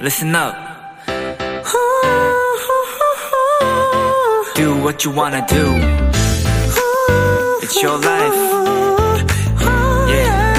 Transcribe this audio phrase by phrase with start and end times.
[0.00, 0.54] listen up.
[4.54, 5.64] Do what you wanna do.
[7.62, 8.34] It's your life.
[10.08, 10.50] Yeah.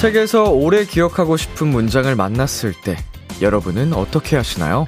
[0.00, 2.96] 책에서 오래 기억하고 싶은 문장을 만났을 때
[3.40, 4.86] 여러분은 어떻게 하시나요?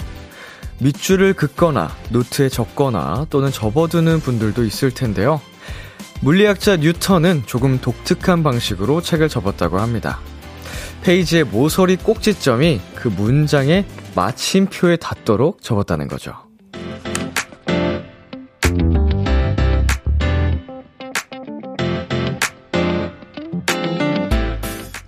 [0.79, 5.41] 밑줄을 긋거나 노트에 적거나 또는 접어두는 분들도 있을 텐데요.
[6.21, 10.19] 물리학자 뉴턴은 조금 독특한 방식으로 책을 접었다고 합니다.
[11.03, 13.85] 페이지의 모서리 꼭지점이 그 문장의
[14.15, 16.46] 마침표에 닿도록 접었다는 거죠.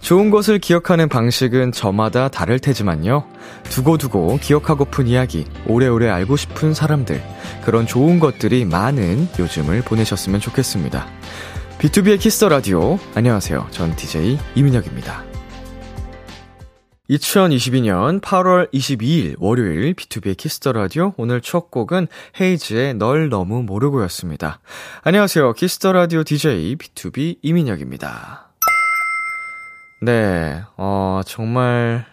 [0.09, 3.27] 좋은 것을 기억하는 방식은 저마다 다를 테지만요.
[3.65, 7.23] 두고두고 기억하고픈 이야기, 오래오래 알고 싶은 사람들,
[7.63, 11.07] 그런 좋은 것들이 많은 요즘을 보내셨으면 좋겠습니다.
[11.79, 12.99] 비투비의 키스 더 라디오.
[13.15, 13.67] 안녕하세요.
[13.71, 15.25] 전 DJ 이민혁입니다.
[17.11, 22.07] 2022년 8월 22일 월요일 비투비의 키스 더 라디오 오늘 첫 곡은
[22.41, 24.61] 헤이즈의 널 너무 모르고였습니다.
[25.03, 25.53] 안녕하세요.
[25.53, 28.48] 키스 더 라디오 DJ B2B 이민혁입니다.
[30.01, 32.05] 네, 어, 정말,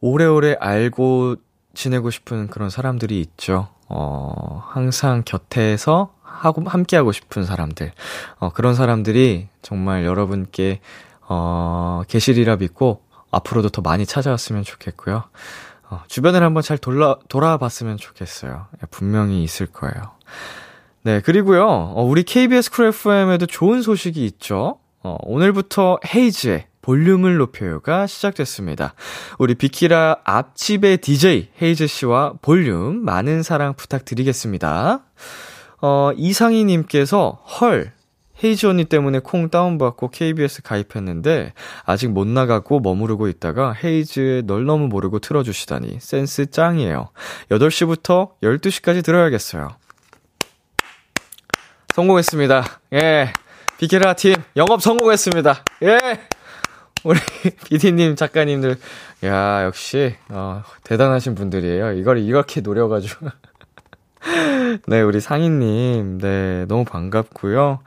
[0.00, 1.34] 오래오래 알고
[1.74, 3.68] 지내고 싶은 그런 사람들이 있죠.
[3.88, 7.90] 어, 항상 곁에서 하고, 함께하고 싶은 사람들.
[8.38, 10.80] 어, 그런 사람들이 정말 여러분께,
[11.22, 15.24] 어, 계시리라 믿고, 앞으로도 더 많이 찾아왔으면 좋겠고요.
[15.90, 18.66] 어, 주변을 한번 잘 돌아, 돌아봤으면 좋겠어요.
[18.92, 20.12] 분명히 있을 거예요.
[21.02, 24.78] 네, 그리고요, 어, 우리 KBS 쿨 FM에도 좋은 소식이 있죠.
[25.02, 28.94] 어, 오늘부터 헤이즈의 볼륨을 높여요가 시작됐습니다.
[29.38, 35.04] 우리 비키라 앞집의 DJ 헤이즈 씨와 볼륨 많은 사랑 부탁드리겠습니다.
[35.80, 37.92] 어, 이상희님께서 헐,
[38.42, 41.52] 헤이즈 언니 때문에 콩 다운받고 KBS 가입했는데
[41.84, 47.10] 아직 못 나가고 머무르고 있다가 헤이즈의 널 너무 모르고 틀어주시다니 센스 짱이에요.
[47.50, 49.70] 8시부터 12시까지 들어야겠어요.
[51.94, 52.64] 성공했습니다.
[52.94, 53.32] 예.
[53.78, 55.64] 비키라 팀 영업 성공했습니다.
[55.82, 55.98] 예.
[57.04, 57.18] 우리
[57.66, 58.76] 비디님 작가님들
[59.24, 61.92] 야 역시 어, 대단하신 분들이에요.
[61.92, 63.28] 이걸 이렇게 노려가지고
[64.86, 67.80] 네 우리 상희님 네 너무 반갑고요.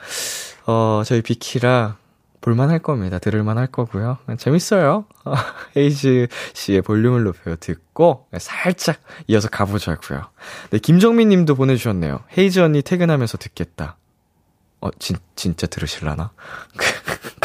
[0.67, 1.97] 어 저희 비키라
[2.41, 3.17] 볼만할 겁니다.
[3.17, 4.17] 들을만 할 거고요.
[4.37, 5.05] 재밌어요.
[5.75, 8.97] 헤이즈 씨의 볼륨을 높여 듣고 살짝
[9.27, 10.21] 이어서 가보자고요.
[10.69, 12.21] 네 김정민 님도 보내주셨네요.
[12.37, 13.97] 헤이즈 언니 퇴근하면서 듣겠다.
[14.81, 16.31] 어, 진, 진짜 들으실라나?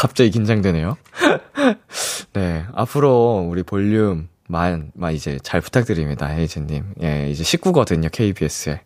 [0.00, 0.97] 갑자기 긴장되네요.
[2.33, 6.94] 네, 앞으로 우리 볼륨 만, 만 이제 잘 부탁드립니다, 헤이즈님.
[7.03, 8.81] 예, 이제 식구거든요, KBS에.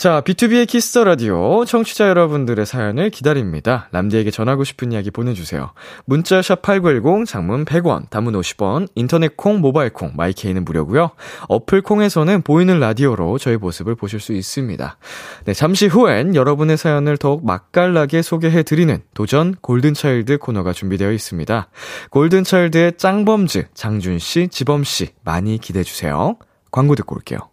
[0.00, 3.90] 자, 비투비의 키스 더 라디오 청취자 여러분들의 사연을 기다립니다.
[3.92, 5.74] 람디에게 전하고 싶은 이야기 보내주세요.
[6.06, 11.10] 문자 샵 8910, 장문 100원, 단문 50원, 인터넷 콩, 모바일 콩, 마이케이는 무료고요.
[11.48, 14.96] 어플 콩에서는 보이는 라디오로 저희 모습을 보실 수 있습니다.
[15.44, 21.68] 네, 잠시 후엔 여러분의 사연을 더욱 맛깔나게 소개해드리는 도전 골든차일드 코너가 준비되어 있습니다.
[22.08, 26.38] 골든차일드의 짱범즈, 장준 씨, 지범 씨 많이 기대해 주세요.
[26.70, 27.50] 광고 듣고 올게요.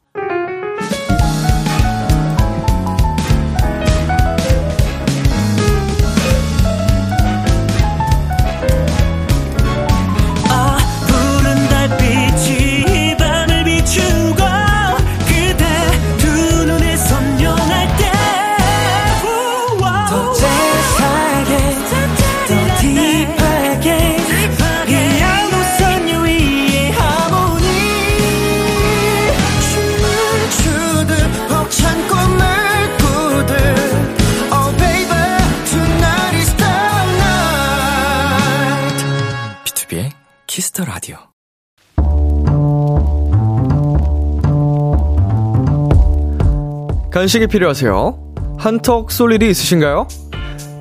[47.17, 48.15] 간식이 필요하세요?
[48.59, 50.07] 한턱 쏠 일이 있으신가요?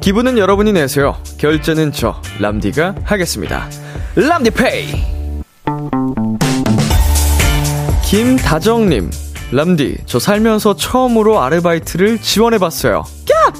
[0.02, 1.16] 기분은 여러분이 내세요.
[1.38, 3.66] 결제는 저 람디가 하겠습니다.
[4.16, 4.86] 람디페이.
[8.04, 9.10] 김다정님,
[9.50, 13.04] 람디, 저 살면서 처음으로 아르바이트를 지원해봤어요.
[13.26, 13.54] 깍!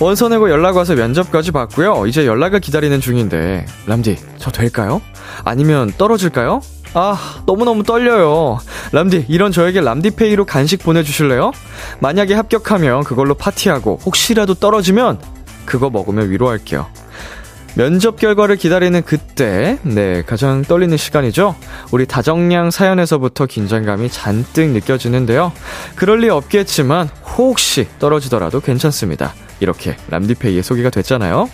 [0.00, 2.06] 원서 내고 연락 와서 면접까지 봤고요.
[2.06, 5.02] 이제 연락을 기다리는 중인데, 람디, 저 될까요?
[5.44, 6.60] 아니면 떨어질까요?
[6.98, 8.58] 아, 너무너무 떨려요.
[8.92, 11.52] 람디, 이런 저에게 람디페이로 간식 보내주실래요?
[12.00, 15.20] 만약에 합격하면 그걸로 파티하고, 혹시라도 떨어지면
[15.66, 16.86] 그거 먹으면 위로할게요.
[17.74, 21.54] 면접 결과를 기다리는 그때, 네, 가장 떨리는 시간이죠?
[21.90, 25.52] 우리 다정량 사연에서부터 긴장감이 잔뜩 느껴지는데요.
[25.96, 29.34] 그럴 리 없겠지만, 혹시 떨어지더라도 괜찮습니다.
[29.60, 31.50] 이렇게 람디페이에 소개가 됐잖아요.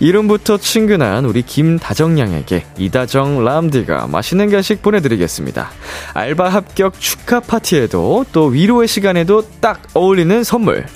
[0.00, 5.70] 이름부터 친근한 우리 김다정 양에게 이다정 람디가 맛있는 간식 보내드리겠습니다.
[6.14, 10.86] 알바 합격 축하 파티에도 또 위로의 시간에도 딱 어울리는 선물.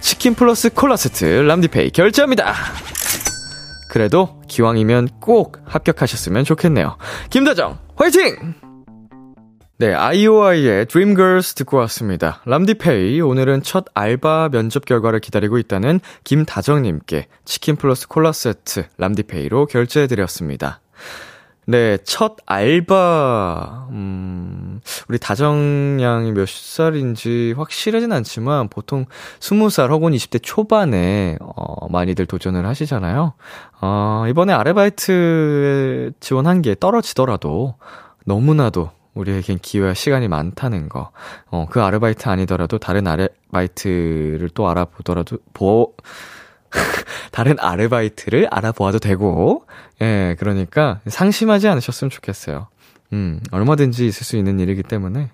[0.00, 2.54] 치킨 플러스 콜라 세트 람디페이 결제합니다.
[3.90, 6.96] 그래도 기왕이면 꼭 합격하셨으면 좋겠네요.
[7.30, 8.67] 김다정, 화이팅!
[9.80, 12.40] 네, 아이오아이의 Dreamgirls 듣고 왔습니다.
[12.46, 20.80] 람디페이, 오늘은 첫 알바 면접 결과를 기다리고 있다는 김다정님께 치킨 플러스 콜라 세트 람디페이로 결제해드렸습니다.
[21.64, 29.04] 네, 첫 알바, 음, 우리 다정 양이 몇 살인지 확실하진 않지만 보통
[29.38, 33.34] 20살 혹은 20대 초반에, 어, 많이들 도전을 하시잖아요.
[33.80, 37.76] 어, 이번에 아르바이트에 지원한 게 떨어지더라도
[38.24, 41.10] 너무나도 우리에겐 기회와 시간이 많다는 거.
[41.50, 45.94] 어, 그 아르바이트 아니더라도 다른 아르바이트를 또 알아보더라도, 보,
[47.32, 49.66] 다른 아르바이트를 알아보아도 되고,
[50.00, 52.68] 예, 그러니까 상심하지 않으셨으면 좋겠어요.
[53.12, 55.30] 음, 얼마든지 있을 수 있는 일이기 때문에.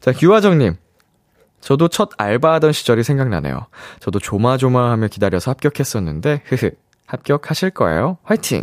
[0.00, 0.76] 자, 규화정님.
[1.60, 3.66] 저도 첫 알바하던 시절이 생각나네요.
[3.98, 6.70] 저도 조마조마하며 기다려서 합격했었는데, 흐흐,
[7.06, 8.18] 합격하실 거예요.
[8.22, 8.62] 화이팅!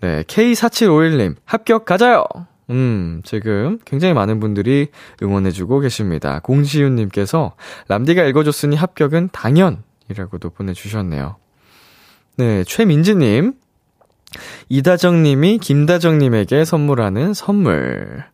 [0.00, 2.24] 네, K4751님, 합격 가자요!
[2.70, 4.88] 음, 지금 굉장히 많은 분들이
[5.22, 6.40] 응원해주고 계십니다.
[6.40, 7.54] 공지윤님께서
[7.88, 11.36] 람디가 읽어줬으니 합격은 당연 이라고도 보내주셨네요.
[12.36, 13.54] 네, 최민지님.
[14.68, 18.24] 이다정님이 김다정님에게 선물하는 선물.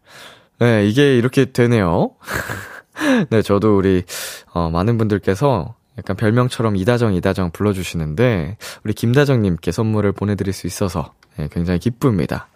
[0.59, 2.11] 네, 이게 이렇게 되네요.
[3.31, 4.03] 네, 저도 우리,
[4.53, 11.49] 어, 많은 분들께서 약간 별명처럼 이다정, 이다정 불러주시는데, 우리 김다정님께 선물을 보내드릴 수 있어서 네,
[11.51, 12.49] 굉장히 기쁩니다.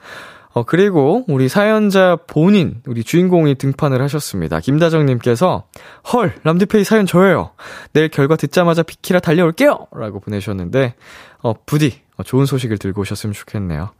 [0.59, 4.59] 어, 그리고 우리 사연자 본인, 우리 주인공이 등판을 하셨습니다.
[4.59, 5.65] 김다정님께서,
[6.13, 7.53] 헐, 람디페이 사연 저예요.
[7.93, 9.87] 내일 결과 듣자마자 비키라 달려올게요!
[9.93, 10.95] 라고 보내셨는데,
[11.43, 13.91] 어, 부디, 어, 좋은 소식을 들고 오셨으면 좋겠네요.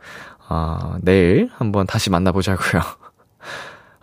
[0.49, 2.83] 어, 내일 한번 다시 만나보자고요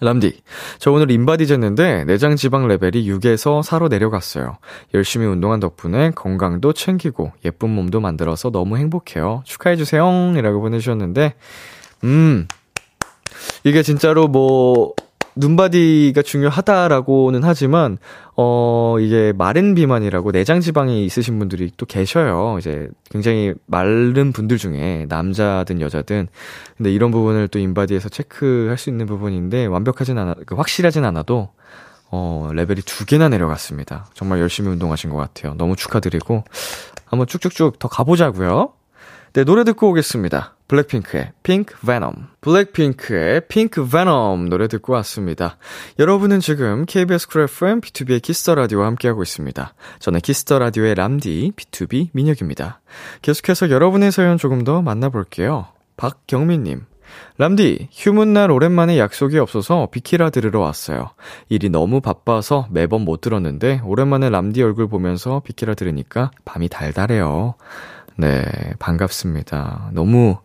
[0.00, 0.40] 람디,
[0.78, 4.58] 저 오늘 인바디 쟀는데 내장 지방 레벨이 6에서 4로 내려갔어요.
[4.94, 9.42] 열심히 운동한 덕분에 건강도 챙기고 예쁜 몸도 만들어서 너무 행복해요.
[9.44, 10.34] 축하해주세요.
[10.36, 11.34] 이라고 보내주셨는데,
[12.04, 12.46] 음,
[13.64, 14.94] 이게 진짜로 뭐,
[15.38, 17.98] 눈바디가 중요하다라고는 하지만,
[18.36, 22.56] 어, 이게 마른 비만이라고 내장 지방이 있으신 분들이 또 계셔요.
[22.58, 26.28] 이제 굉장히 마른 분들 중에 남자든 여자든.
[26.76, 31.50] 근데 이런 부분을 또 인바디에서 체크할 수 있는 부분인데 완벽하진 않아, 그 확실하진 않아도
[32.10, 34.06] 어, 레벨이 두 개나 내려갔습니다.
[34.14, 35.54] 정말 열심히 운동하신 것 같아요.
[35.54, 36.44] 너무 축하드리고
[37.04, 38.72] 한번 쭉쭉쭉 더 가보자고요.
[39.34, 40.54] 네, 노래 듣고 오겠습니다.
[40.68, 42.28] 블랙핑크의 Pink Venom.
[42.42, 45.56] 블랙핑크의 Pink Venom 노래 듣고 왔습니다.
[45.98, 49.74] 여러분은 지금 KBS Cool FM BTOB의 키스 더 라디오와 함께하고 있습니다.
[49.98, 52.80] 저는 키스 더 라디오의 람디 BTOB 민혁입니다.
[53.22, 55.68] 계속해서 여러분의 사연 조금 더 만나볼게요.
[55.96, 56.84] 박경민님.
[57.38, 61.10] 람디, 휴무 날 오랜만에 약속이 없어서 비키라 들으러 왔어요.
[61.48, 67.54] 일이 너무 바빠서 매번 못 들었는데, 오랜만에 람디 얼굴 보면서 비키라 들으니까 밤이 달달해요.
[68.20, 68.42] 네,
[68.80, 69.90] 반갑습니다.
[69.92, 70.38] 너무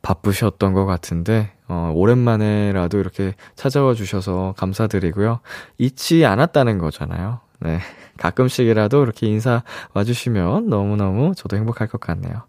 [0.00, 5.40] 바쁘셨던 것 같은데, 어, 오랜만에라도 이렇게 찾아와 주셔서 감사드리고요.
[5.76, 7.40] 잊지 않았다는 거잖아요.
[7.60, 7.80] 네.
[8.16, 12.44] 가끔씩이라도 이렇게 인사 와주시면 너무너무 저도 행복할 것 같네요.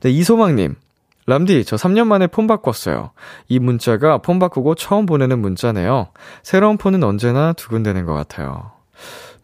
[0.00, 0.74] 네, 이소망님.
[1.24, 3.12] 람디, 저 3년 만에 폰 바꿨어요.
[3.48, 6.08] 이 문자가 폰 바꾸고 처음 보내는 문자네요.
[6.42, 8.72] 새로운 폰은 언제나 두근대는 것 같아요.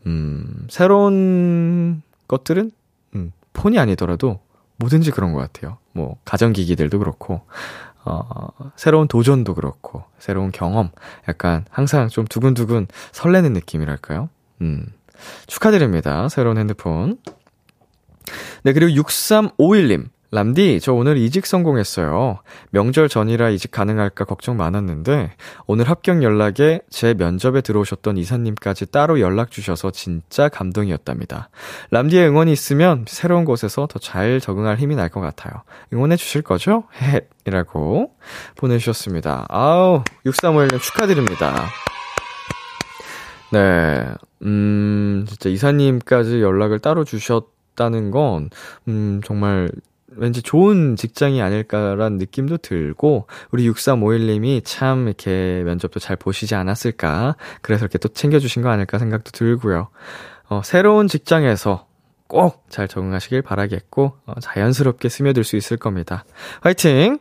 [0.07, 2.71] 음, 새로운 것들은,
[3.15, 4.44] 음, 폰이 아니더라도
[4.77, 5.79] 뭐든지 그런 것 같아요.
[5.93, 7.43] 뭐, 가전기기들도 그렇고,
[8.05, 10.91] 어, 새로운 도전도 그렇고, 새로운 경험,
[11.29, 14.29] 약간 항상 좀 두근두근 설레는 느낌이랄까요?
[14.61, 14.87] 음,
[15.47, 16.29] 축하드립니다.
[16.29, 17.19] 새로운 핸드폰.
[18.63, 20.09] 네, 그리고 6351님.
[20.39, 22.41] 람디, 저 오늘 이직 성공했어요.
[22.71, 25.31] 명절 전이라 이직 가능할까 걱정 많았는데,
[25.69, 31.51] 오늘 합격 연락에 제 면접에 들어오셨던 이사님까지 따로 연락 주셔서 진짜 감동이었답니다.
[31.93, 35.63] 람디의 응원이 있으면 새로운 곳에서 더 잘 적응할 힘이 날 것 같아요.
[35.93, 36.85] 응원해 주실 거죠?
[37.01, 37.29] 헷!
[37.47, 38.11] 이라고
[38.57, 39.47] 보내주셨습니다.
[39.49, 41.55] 아우, 6351님 축하드립니다.
[43.53, 44.05] 네,
[44.43, 48.51] 음, 진짜 이사님까지 연락을 따로 주셨다는 건,
[48.89, 49.71] 음, 정말
[50.17, 57.37] 왠지 좋은 직장이 아닐까라는 느낌도 들고, 우리 6351님이 참 이렇게 면접도 잘 보시지 않았을까.
[57.63, 59.89] 그래서 이렇게 또 챙겨주신 거 아닐까 생각도 들고요.
[60.49, 61.87] 어, 새로운 직장에서
[62.27, 66.25] 꼭 잘 적응하시길 바라겠고, 어, 자연스럽게 스며들 수 있을 겁니다.
[66.61, 67.19] 화이팅!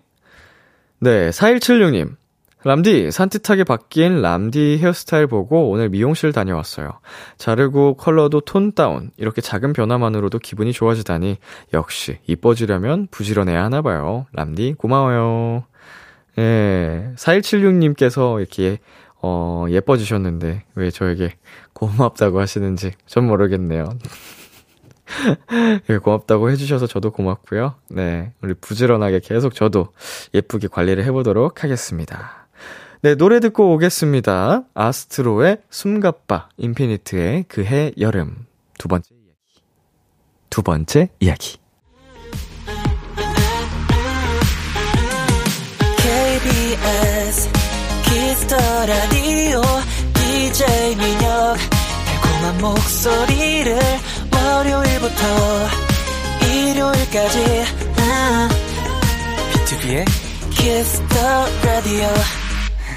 [1.00, 2.16] 네, 4176님.
[2.66, 6.92] 람디, 산뜻하게 바뀐 람디 헤어스타일 보고 오늘 미용실 다녀왔어요.
[7.38, 9.12] 자르고 컬러도 톤 다운.
[9.18, 11.38] 이렇게 작은 변화만으로도 기분이 좋아지다니.
[11.74, 14.26] 역시, 이뻐지려면 부지런해야 하나 봐요.
[14.32, 15.66] 람디, 고마워요.
[16.38, 18.80] 예, 4176님께서 이렇게,
[19.22, 21.34] 어, 예뻐지셨는데, 왜 저에게
[21.74, 23.86] 고맙다고 하시는지 전 모르겠네요.
[25.90, 27.76] 예, 고맙다고 해주셔서 저도 고맙고요.
[27.90, 29.90] 네, 우리 부지런하게 계속 저도
[30.34, 32.43] 예쁘게 관리를 해보도록 하겠습니다.
[33.04, 34.64] 네, 노래 듣고 오겠습니다.
[34.74, 38.46] 아스트로의 숨가빠, 인피니트의 그해 여름.
[38.78, 39.62] 두 번째 이야기.
[40.50, 41.58] 두 번째 이야기.
[45.98, 47.50] KBS
[48.06, 48.56] 키스터
[48.86, 49.62] 라디오
[50.14, 51.58] DJ 민혁
[52.06, 53.78] 달콤한 목소리를
[54.32, 55.26] 월요일부터
[56.48, 57.64] 일요일까지
[57.98, 58.50] 아,
[59.52, 60.06] 비투비의
[60.52, 62.08] 키스터 라디오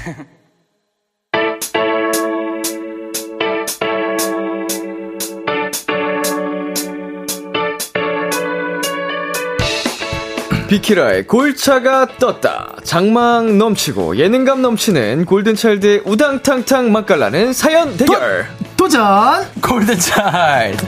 [10.67, 12.75] 비키라의 골차가 떴다.
[12.83, 18.47] 장망 넘치고 예능감 넘치는 골든차일드의 우당탕탕 맛깔나는 사연 대결.
[18.75, 19.45] 도 전!
[19.61, 20.85] 골든차일드.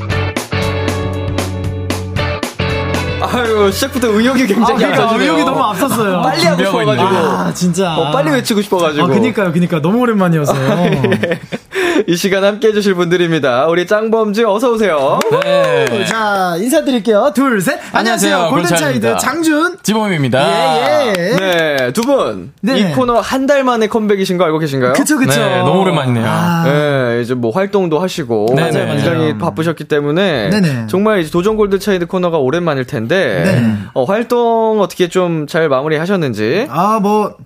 [3.46, 5.16] 아유, 시작부터 의욕이 굉장히 아, 그러니까.
[5.16, 6.22] 의욕이 너무 앞섰어요.
[6.22, 7.06] 빨리 하고 싶어가지고.
[7.06, 7.96] 아, 진짜.
[7.96, 9.04] 어, 빨리 외치고 싶어가지고.
[9.04, 9.80] 아, 그니까요, 그니까.
[9.80, 11.02] 너무 오랜만이어서요.
[12.06, 13.66] 이 시간 함께 해주실 분들입니다.
[13.66, 15.18] 우리 짱범지 어서오세요.
[15.42, 16.04] 네.
[16.06, 17.32] 자, 인사드릴게요.
[17.34, 17.78] 둘, 셋.
[17.92, 18.34] 안녕하세요.
[18.36, 18.50] 안녕하세요.
[18.50, 19.18] 골든차이드.
[19.18, 19.78] 장준.
[19.82, 20.38] 지범입니다.
[21.08, 21.36] 예, 예.
[21.36, 22.52] 네, 두 분.
[22.60, 22.78] 네.
[22.78, 24.94] 이 코너 한 달 만에 컴백이신 거 알고 계신가요?
[24.94, 25.38] 그쵸, 그쵸.
[25.38, 26.24] 네, 너무 오랜만이네요.
[26.26, 28.72] 아, 네, 이제 뭐 활동도 하시고 네네.
[28.72, 29.38] 맞아요, 굉장히 맞아요.
[29.38, 30.86] 바쁘셨기 때문에 네네.
[30.88, 33.74] 정말 이제 도전 골드 차이드 코너가 오랜만일 텐데 네네.
[33.94, 37.36] 어, 활동 어떻게 좀 잘 마무리 하셨는지 아, 뭐.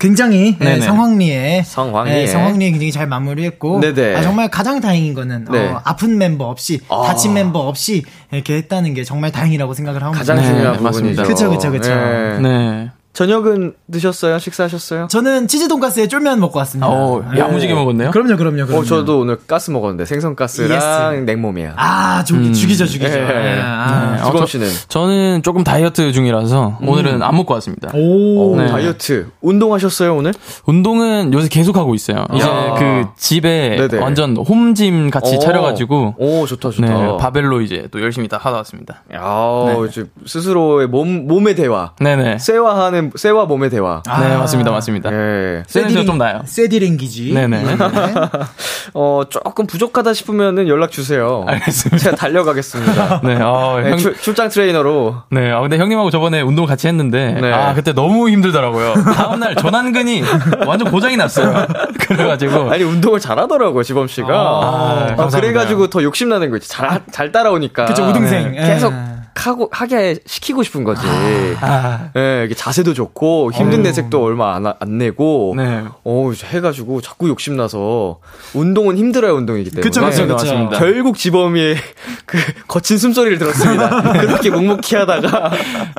[0.00, 0.80] 굉장히 네.
[0.80, 2.14] 성황리에 성황리에.
[2.14, 4.16] 네, 성황리에 굉장히 잘 마무리했고 네네.
[4.16, 5.68] 아, 정말 가장 다행인 거는 네.
[5.68, 7.02] 어, 아픈 멤버 없이 아.
[7.06, 11.22] 다친 멤버 없이 이렇게 했다는 게 정말 다행이라고 생각을 하고 가장 네, 중요한 맞습니다.
[11.22, 11.22] 부분이죠.
[11.22, 11.94] 그쵸, 그쵸, 그쵸.
[11.94, 12.38] 네.
[12.40, 12.90] 네.
[13.16, 14.38] 저녁은 드셨어요?
[14.38, 15.08] 식사하셨어요?
[15.08, 16.86] 저는 치즈 돈가스에 쫄면 먹고 왔습니다.
[16.86, 17.40] 어, 네.
[17.40, 18.10] 야무지게 먹었네요.
[18.10, 18.82] 그럼요, 그럼요, 그럼요.
[18.82, 21.72] 어, 저도 오늘 가스 먹었는데 생선 가스랑 냉모미야.
[21.76, 23.10] 아, 저기 죽이죠, 죽이죠.
[23.14, 23.22] 예.
[23.56, 24.16] 예, 아.
[24.22, 24.38] 네.
[24.38, 27.90] 저- 씨는 저 는 조금 다이어트 중이라서 오늘은 안 먹고 왔습니다.
[27.94, 28.52] 오.
[28.52, 28.66] 어, 네.
[28.68, 30.34] 다이어트 운동하셨어요 오늘?
[30.66, 32.26] 운동은 요새 계속 하고 있어요.
[32.34, 32.74] 이제 야.
[32.78, 34.02] 그 집에 네네.
[34.02, 35.38] 완전 홈짐 같이 어.
[35.38, 36.86] 차려가지고 오 좋다 좋다.
[36.86, 39.04] 네, 바벨로 이제 또 열심히 다 하다 왔습니다.
[39.14, 39.20] 야,
[39.68, 39.86] 네.
[39.88, 42.38] 이제 스스로의 몸 몸의 대화, 네네.
[42.38, 44.02] 쇠와하는 쇠와 몸의 대화.
[44.20, 45.10] 네, 맞습니다, 맞습니다.
[45.12, 45.62] 예.
[45.66, 46.42] 세는지가 좀 나요.
[46.44, 47.34] 쇠디랭기지.
[47.34, 47.64] 네네.
[48.94, 51.44] 어 조금 부족하다 싶으면은 연락 주세요.
[51.46, 51.98] 알겠습니다.
[51.98, 53.20] 제가 달려가겠습니다.
[53.24, 55.22] 네, 어, 네, 형, 출, 출장 트레이너로.
[55.30, 57.52] 네, 아, 근데 형님하고 저번에 운동 같이 했는데, 네.
[57.52, 58.94] 아, 그때 너무 힘들더라고요.
[59.14, 60.22] 다음날 전완근이
[60.66, 61.66] 완전 고장이 났어요.
[62.00, 62.70] 그래가지고.
[62.70, 64.28] 아니 운동을 잘하더라고요 지범 씨가.
[64.28, 65.40] 아, 어, 감사합니다.
[65.40, 66.68] 그래가지고 더 욕심 나는 거지.
[66.68, 67.86] 잘 잘 따라오니까.
[67.86, 68.52] 그쵸, 우등생.
[68.52, 69.15] 네, 계속 예.
[69.36, 71.02] 하고 하게 시키고 싶은 거지.
[71.60, 73.82] 아, 예, 이게 자세도 좋고 힘든.
[73.82, 75.54] 내색도 얼마 안, 안 내고.
[75.56, 75.84] 네.
[76.04, 78.18] 어, 해가지고 자꾸 욕심 나서
[78.54, 79.82] 운동은 힘들어요 운동이기 때문에.
[79.82, 80.34] 그쵸, 그쵸, 그쵸.
[80.34, 80.78] 맞습니다.
[80.78, 81.76] 결국 지범이의
[82.26, 84.12] 그 거친 숨소리를 들었습니다.
[84.20, 85.50] 그렇게 묵묵히 하다가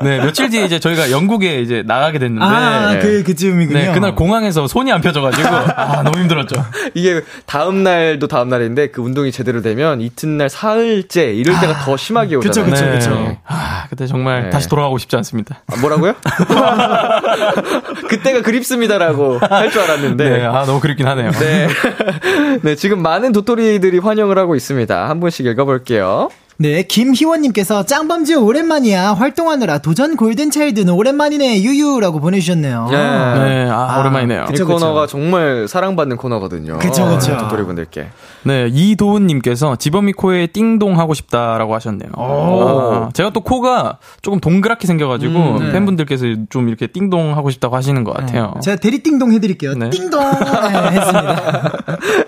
[0.02, 2.44] 네, 며칠 뒤에 이제 저희가 영국에 이제 나가게 됐는데.
[2.44, 2.98] 아, 네.
[3.00, 3.78] 그, 그쯤이군요.
[3.78, 6.64] 네, 그날 공항에서 손이 안 펴져가지고, 아, 너무 힘들었죠.
[6.94, 12.36] 이게 다음 날도 다음 날인데 그 운동이 제대로 되면 이튿날 사흘째 이럴 때가 더 심하게
[12.36, 12.70] 그쵸, 오잖아요.
[12.72, 12.92] 그쵸, 네.
[12.92, 13.27] 그쵸.
[13.46, 14.50] 아, 그때 정말 네.
[14.50, 15.62] 다시 돌아가고 싶지 않습니다.
[15.66, 16.14] 아, 뭐라고요?
[18.08, 20.28] 그때가 그립습니다라고 할 줄 알았는데.
[20.30, 21.30] 네, 아, 너무 그립긴 하네요.
[21.32, 21.68] 네.
[22.62, 25.08] 네, 지금 많은 도토리들이 환영을 하고 있습니다.
[25.08, 26.30] 한 분씩 읽어볼게요.
[26.60, 29.12] 네, 김희원님께서 짱범지 오랜만이야.
[29.12, 31.62] 활동하느라 도전 골든차일드는 오랜만이네.
[31.62, 32.88] 유유라고 보내주셨네요.
[32.90, 32.96] 네.
[32.96, 34.42] 네, 아, 아, 오랜만이네요.
[34.42, 34.78] 이 그쵸, 그쵸.
[34.78, 36.78] 코너가 정말 사랑받는 코너거든요.
[36.78, 37.36] 그쵸, 그쵸.
[37.36, 38.08] 도토리 분들께.
[38.42, 42.10] 네, 이도훈님께서 지범이 코에 띵동 하고 싶다라고 하셨네요.
[42.16, 45.70] 아, 제가 또 코가 조금 동그랗게 생겨가지고 음, 네.
[45.72, 48.54] 팬분들께서 좀 이렇게 띵동 하고 싶다고 하시는 것 같아요.
[48.64, 49.74] 제가 대리 띵동 해드릴게요.
[49.74, 49.90] 네.
[49.90, 50.20] 띵동!
[50.20, 50.26] 네,
[50.98, 51.72] 했습니다.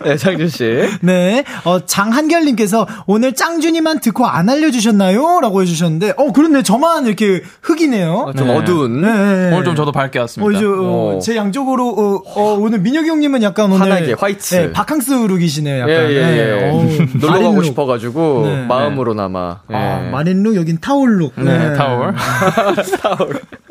[0.05, 0.89] 네, 장준 씨.
[1.01, 5.41] 네, 어, 장한결님께서 오늘 짱준이만 듣고 디스코 안 알려주셨나요?
[5.41, 6.62] 라고 해주셨는데, 어, 그렇네.
[6.62, 8.27] 저만 이렇게 흑이네요.
[8.29, 8.57] 아, 좀 네.
[8.57, 9.00] 어두운.
[9.00, 9.53] 네, 네.
[9.53, 10.59] 오늘 좀 저도 밝게 어, 왔습니다.
[10.59, 11.19] 이제, 어, 오.
[11.21, 13.81] 제 양쪽으로, 어, 어, 오늘 민혁이 형님은 약간 오늘.
[13.81, 14.55] 환하게, 화이트.
[14.55, 16.11] 네, 바캉스 룩이시네요, 예, 약간.
[16.11, 16.21] 예, 예.
[16.21, 16.85] 네, 어우,
[17.21, 17.65] 놀러 가고 룩.
[17.65, 18.67] 싶어가지고, 네.
[18.67, 19.61] 마음으로나마.
[19.71, 19.75] 예.
[19.75, 21.33] 아, 마린 룩, 여긴 타올 룩.
[21.37, 22.15] 네, 타월.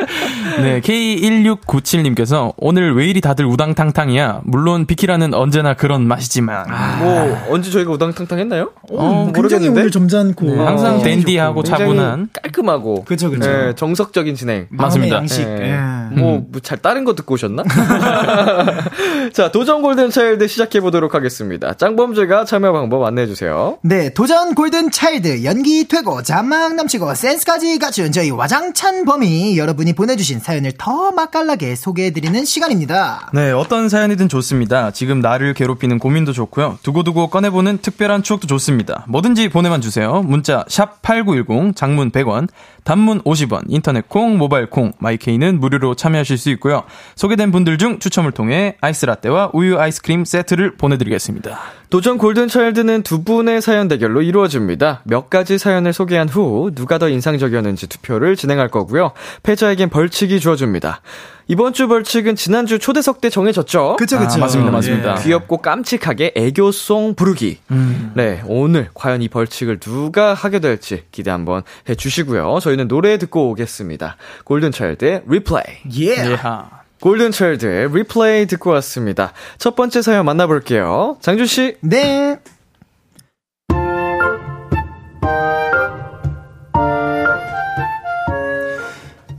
[0.62, 4.42] 네, K1697님께서 오늘 왜 이리 다들 우당탕탕이야?
[4.44, 6.66] 물론 비키라는 언제나 그런 맛이지만.
[7.00, 8.72] 뭐, 언제 저희가 우당탕탕 했나요?
[8.92, 9.80] 어, 굉장히 모르겠는데?
[9.80, 10.46] 오늘 점잖고.
[10.46, 12.30] 네, 항상 어, 댄디하고 굉장히 차분한.
[12.42, 13.04] 깔끔하고.
[13.06, 13.50] 그쵸, 그쵸.
[13.50, 14.68] 예, 정석적인 진행.
[14.70, 15.18] 맞습니다.
[15.18, 15.42] 양식.
[15.44, 15.60] 예.
[15.62, 16.16] 예.
[16.16, 17.64] 뭐, 뭐, 잘 다른 거 듣고 오셨나?
[19.34, 21.74] 자, 도전 골든 차일드 시작해보도록 하겠습니다.
[21.74, 23.78] 짱범즈가 참여 방법 안내해주세요.
[23.84, 30.40] 네, 도전 골든 차일드 연기 되고 잔망 넘치고 센스까지 갖춘 저희 와장찬 범이 여러분이 보내주신
[30.40, 33.30] 사연을 더 맛깔나게 소개해드리는 시간입니다.
[33.34, 34.92] 네, 어떤 사연이든 좋습니다.
[34.92, 36.80] 지금 나를 괴롭히는 고민도 좋고요.
[36.84, 39.04] 두고두고 꺼내보는 특별한 추억도 좋습니다.
[39.10, 40.22] 뭐든지 보내만 주세요.
[40.22, 42.48] 문자 샵 #8910 장문 100원,
[42.90, 46.86] 단문 50원, 인터넷 콩, 모바일 콩, 마이케이는 무료로 참여하실 수 있고요.
[47.16, 51.60] 소개된 분들 중 추첨을 통해 아이스 라떼와 우유 아이스크림 세트를 보내드리겠습니다.
[51.92, 55.02] 도전 골든차일드는 두 분의 사연 대결로 이루어집니다.
[55.04, 59.12] 몇 가지 사연을 소개한 후 누가 더 인상적이었는지 투표를 진행할 거고요.
[59.44, 61.02] 패자에겐 벌칙이 주어집니다.
[61.50, 63.96] 이번 주 벌칙은 지난주 초대석 때 정해졌죠?
[63.98, 64.36] 그쵸, 그쵸.
[64.36, 65.16] 아, 맞습니다, 맞습니다.
[65.18, 65.24] 예.
[65.24, 67.58] 귀엽고 깜찍하게 애교송 부르기.
[67.72, 68.12] 음.
[68.14, 72.60] 네, 오늘 과연 이 벌칙을 누가 하게 될지 기대 한번 해주시고요.
[72.62, 74.16] 저희는 노래 듣고 오겠습니다.
[74.44, 75.64] 골든차일드의 리플레이.
[76.00, 76.30] 예.
[76.30, 76.70] 예하.
[77.02, 79.34] 골든차일드의 리플레이 듣고 왔습니다.
[79.58, 81.18] 첫 번째 사연 만나볼게요.
[81.20, 81.78] 장준씨.
[81.82, 82.38] 네.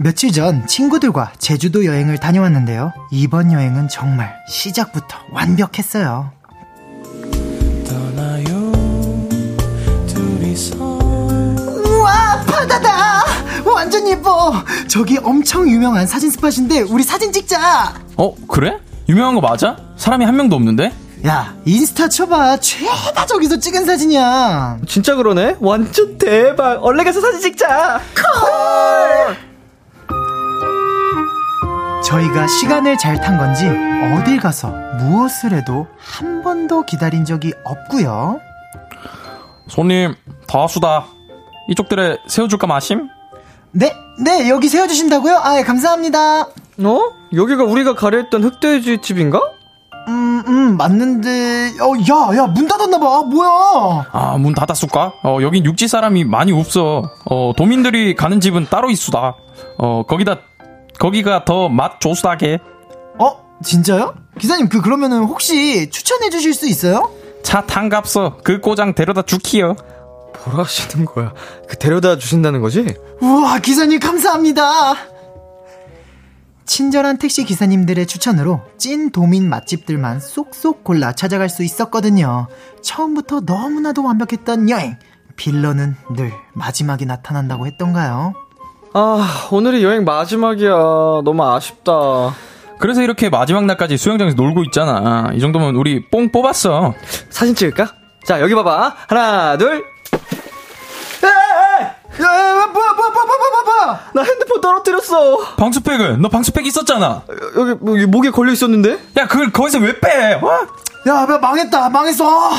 [0.03, 2.91] 며칠 전 친구들과 제주도 여행을 다녀왔는데요.
[3.11, 6.33] 이번 여행은 정말 시작부터 완벽했어요.
[10.79, 13.25] 우와, 바다다!
[13.67, 14.55] 완전 예뻐!
[14.89, 17.93] 저기 엄청 유명한 사진 스팟인데, 우리 사진 찍자!
[18.17, 18.79] 어, 그래?
[19.07, 19.77] 유명한 거 맞아?
[19.99, 20.95] 사람이 한 명도 없는데?
[21.27, 22.61] 야, 인스타 쳐봐.
[22.61, 24.79] 죄다 저기서 찍은 사진이야.
[24.89, 25.57] 진짜 그러네?
[25.61, 26.83] 완전 대박.
[26.83, 28.01] 얼른 가서 사진 찍자.
[32.11, 38.41] 저희가 시간을 잘 탄 건지 어딜 가서 무엇을 해도 한 번도 기다린 적이 없고요.
[39.69, 40.15] 손님,
[40.49, 41.07] 다 수다.
[41.69, 43.09] 이쪽들에 세워줄까 마심?
[43.71, 43.93] 네,
[44.25, 45.37] 네 여기 세워주신다고요?
[45.37, 46.41] 아, 예, 감사합니다.
[46.43, 47.01] 어?
[47.33, 49.41] 여기가 우리가 가려 했던 흑돼지 집인가?
[50.09, 53.23] 음, 음, 맞는데, 어, 야, 야, 문 닫았나봐.
[53.25, 54.07] 뭐야?
[54.11, 55.13] 아, 문 닫았을까?
[55.23, 57.13] 어, 여긴 육지 사람이 많이 없어.
[57.27, 59.37] 어, 도민들이 가는 집은 따로 있수다.
[59.79, 60.39] 어, 거기다,
[61.01, 62.59] 거기가 더맛 좋수다게.
[63.19, 64.15] 어, 진짜요?
[64.39, 67.11] 기사님, 그, 그러면은 혹시 추천해 주실 수 있어요?
[67.43, 68.39] 차 탄갑서.
[68.45, 69.75] 그 꼬장 데려다 주키요.
[70.45, 71.33] 뭐라 하시는 거야?
[71.67, 72.95] 그 데려다 주신다는 거지?
[73.21, 74.95] 우와, 기사님 감사합니다.
[76.67, 82.47] 친절한 택시 기사님들의 추천으로 찐 도민 맛집들만 쏙쏙 골라 찾아갈 수 있었거든요.
[82.83, 84.97] 처음부터 너무나도 완벽했던 여행.
[85.37, 88.35] 빌런은 늘 마지막에 나타난다고 했던가요?
[88.93, 90.71] 아, 오늘이 여행 마지막이야.
[91.25, 91.93] 너무 아쉽다.
[92.79, 95.31] 그래서 이렇게 마지막 날까지 수영장에서 놀고 있잖아.
[95.35, 96.95] 이 정도면 우리 뽕 뽑았어.
[97.29, 97.93] 사진 찍을까?
[98.25, 98.95] 자, 여기 봐봐.
[99.09, 99.85] 하나, 둘.
[101.23, 104.01] 야, 야, 뭐야, 뭐야, 뭐야, 뭐야, 뭐야, 뭐야!
[104.15, 105.39] 나 핸드폰 떨어뜨렸어.
[105.57, 106.21] 방수팩은?
[106.23, 107.23] 너 방수팩 있었잖아.
[107.57, 108.99] 여기, 뭐, 여기 목에 걸려 있었는데?
[109.19, 110.35] 야, 그걸 거기서 왜 빼?
[110.43, 110.49] 어?
[111.09, 112.27] 야, 야, 망했다, 망했어.
[112.29, 112.55] 아,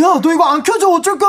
[0.00, 1.26] 야, 너 이거 안 켜줘, 어쩔까?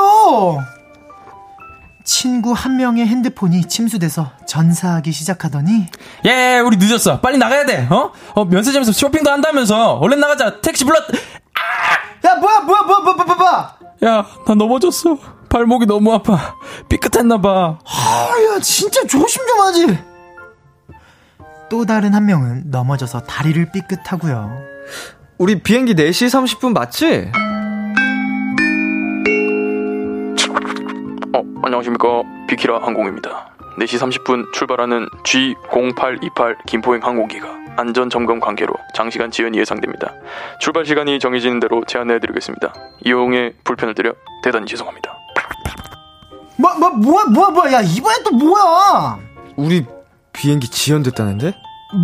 [2.12, 5.88] 친구 한 명의 핸드폰이 침수돼서 전사하기 시작하더니
[6.24, 7.20] 예, 우리 늦었어.
[7.20, 7.86] 빨리 나가야 돼.
[7.90, 8.12] 어?
[8.34, 9.96] 어, 면세점에서 쇼핑도 한다면서.
[9.96, 10.62] 얼른 나가자.
[10.62, 11.02] 택시 불렀.
[12.24, 13.76] 야, 뭐야, 뭐야, 뭐야, 뭐야, 뭐야, 뭐야!
[14.04, 15.18] 야, 나 넘어졌어.
[15.50, 16.54] 발목이 너무 아파.
[16.88, 17.78] 삐끗했나봐.
[17.84, 19.98] 아, 야, 진짜 조심 좀 하지.
[21.68, 24.50] 또 다른 한 명은 넘어져서 다리를 삐끗하고요.
[25.36, 27.32] 우리 비행기 4시 30분 맞지?
[31.38, 32.22] 어, 안녕하십니까.
[32.48, 33.50] 비키라 항공입니다.
[33.78, 37.46] 4시 30분 출발하는 G0828 김포행 항공기가
[37.76, 40.12] 안전 점검 관계로 장시간 지연이 예상됩니다.
[40.60, 42.74] 출발 시간이 정해지는 대로 제안해 드리겠습니다.
[43.04, 45.16] 이용에 불편을 드려 대단히 죄송합니다.
[46.56, 49.18] 뭐, 뭐, 뭐야, 뭐야, 뭐야, 야, 이번엔 또 뭐야?
[49.54, 49.86] 우리
[50.32, 51.54] 비행기 지연됐다는데?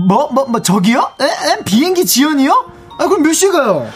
[0.07, 1.11] 뭐, 뭐, 뭐, 저기요?
[1.21, 1.65] 에, 에?
[1.65, 2.53] 비행기 지연이요?
[3.01, 3.89] 아, 그럼 몇 시에 가요?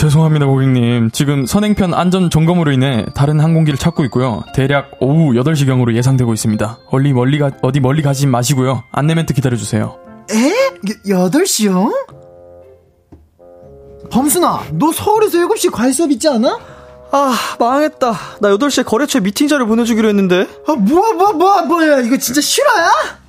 [0.00, 1.10] 죄송합니다, 고객님.
[1.10, 4.42] 지금 선행편 안전 점검으로 인해 다른 항공기를 찾고 있고요.
[4.54, 6.78] 대략 오후 8시경으로 예상되고 있습니다.
[6.90, 8.82] 어디 멀리 가, 어디 멀리 가지 마시고요.
[8.92, 9.98] 안내 멘트 기다려주세요.
[10.30, 11.10] 에?
[11.10, 11.92] 여, 8시요?
[14.10, 16.58] 범순아, 너 서울에서 7시 과외 수업 있지 않아?
[17.12, 18.12] 아, 망했다.
[18.40, 20.46] 나 8시에 거래처에 미팅 자료 보내주기로 했는데.
[20.66, 22.00] 아, 뭐야, 뭐야, 뭐야, 뭐야.
[22.00, 23.19] 이거 진짜 실화야?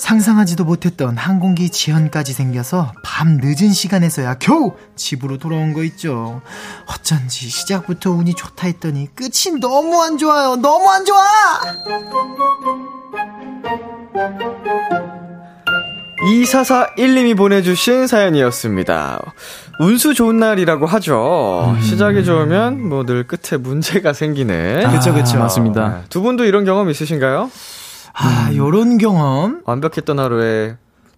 [0.00, 6.40] 상상하지도 못했던 항공기 지연까지 생겨서 밤 늦은 시간에서야 겨우 집으로 돌아온 거 있죠.
[6.86, 10.56] 어쩐지 시작부터 운이 좋다 했더니 끝이 너무 안 좋아요.
[10.56, 11.20] 너무 안 좋아!
[16.22, 19.20] 2441님이 보내주신 사연이었습니다.
[19.80, 21.74] 운수 좋은 날이라고 하죠.
[21.76, 21.80] 음.
[21.82, 24.86] 시작이 좋으면 뭐 늘 끝에 문제가 생기네.
[24.92, 25.36] 그쵸, 그쵸.
[25.36, 25.88] 아, 맞습니다.
[25.88, 25.94] 네.
[26.08, 27.50] 두 분도 이런 경험 있으신가요?
[28.14, 29.62] 아, 요런 경험.
[29.64, 30.76] 완벽했던 하루에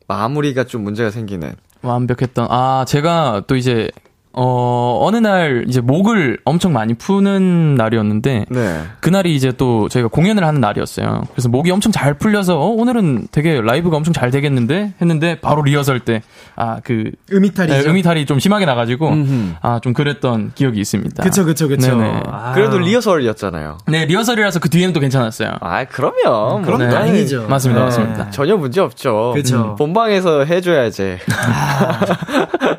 [0.08, 1.54] 마무리가 좀 문제가 생기는.
[1.82, 3.90] 완벽했던 아 제가 또 이제
[4.34, 8.82] 어 어느 날 이제 목을 엄청 많이 푸는 날이었는데 네.
[9.00, 11.22] 그날이 이제 또 저희가 공연을 하는 날이었어요.
[11.32, 16.00] 그래서 목이 엄청 잘 풀려서 어, 오늘은 되게 라이브가 엄청 잘 되겠는데 했는데 바로 리허설
[16.00, 16.22] 때
[16.56, 17.88] 아 그 음이탈이죠.
[17.88, 19.54] 음이탈이 좀 심하게 나 가지고 음흠.
[19.60, 21.22] 아좀 그랬던 기억이 있습니다.
[21.22, 21.96] 그쵸, 그쵸, 그쵸.
[21.96, 22.22] 네네.
[22.26, 22.52] 아.
[22.54, 23.78] 그래도 리허설이었잖아요.
[23.88, 25.50] 네 리허설이라서 그 뒤에는 또 괜찮았어요.
[25.60, 26.62] 아, 그러면.
[26.62, 26.88] 그럼 네.
[26.88, 27.46] 다행이죠.
[27.48, 27.84] 맞습니다, 네.
[27.86, 28.30] 맞습니다.
[28.30, 29.32] 전혀 문제 없죠.
[29.34, 29.72] 그쵸.
[29.72, 31.18] 음, 본방에서 해 줘야지.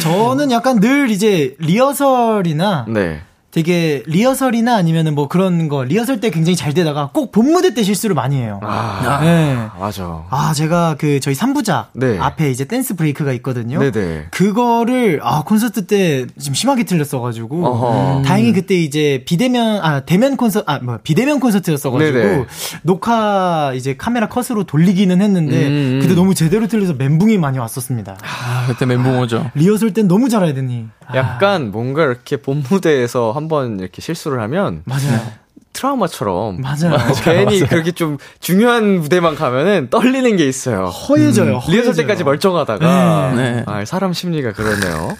[0.00, 3.20] 저는 약간 늘 이제 리허설이나 네.
[3.50, 7.82] 되게 리허설이나 아니면은 뭐 그런 거 리허설 때 굉장히 잘 되다가 꼭 본 무대 때
[7.82, 8.60] 실수를 많이 해요.
[8.62, 9.56] 아, 네.
[9.78, 10.24] 맞아.
[10.30, 12.18] 아, 제가 그 저희 3부작 네.
[12.18, 13.78] 앞에 이제 dance break가 있거든요.
[13.78, 14.26] 네네.
[14.30, 18.22] 그거를 아 콘서트 때 좀 심하게 틀렸어가지고 어허.
[18.22, 22.44] 다행히 그때 이제 비대면 아 대면 콘서트 아 뭐 비대면 콘서트였어가지고 네네.
[22.82, 25.98] 녹화 이제 카메라 컷으로 돌리기는 했는데 음.
[26.02, 28.16] 그때 너무 제대로 틀려서 멘붕이 많이 왔었습니다.
[28.22, 29.50] 아 그때 멘붕 오죠.
[29.54, 30.86] 리허설 땐 너무 잘해야 되니.
[31.06, 35.40] 아, 약간 뭔가 이렇게 본 무대에서 한번 이렇게 실수를 하면 맞아요.
[35.72, 36.94] 트라우마처럼 맞아요.
[36.94, 40.86] 어, 괜히 그렇게 좀 중요한 무대만 가면은 떨리는 게 있어요.
[40.86, 41.56] 허해져요.
[41.58, 41.94] 음, 리허설.
[41.94, 43.42] 때까지 멀쩡하다가 네.
[43.52, 43.62] 네.
[43.66, 45.16] 아, 사람 심리가 그러네요.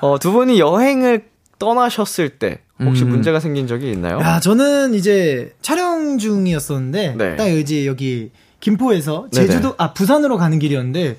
[0.00, 1.24] 어, 두 분이 여행을
[1.58, 3.10] 떠나셨을 때 혹시 음.
[3.10, 4.18] 문제가 생긴 적이 있나요?
[4.18, 7.36] 야, 저는 이제 촬영 중이었었는데 네.
[7.36, 9.46] 딱 이제 여기 김포에서 네네.
[9.46, 11.16] 제주도 아 부산으로 가는 길이었는데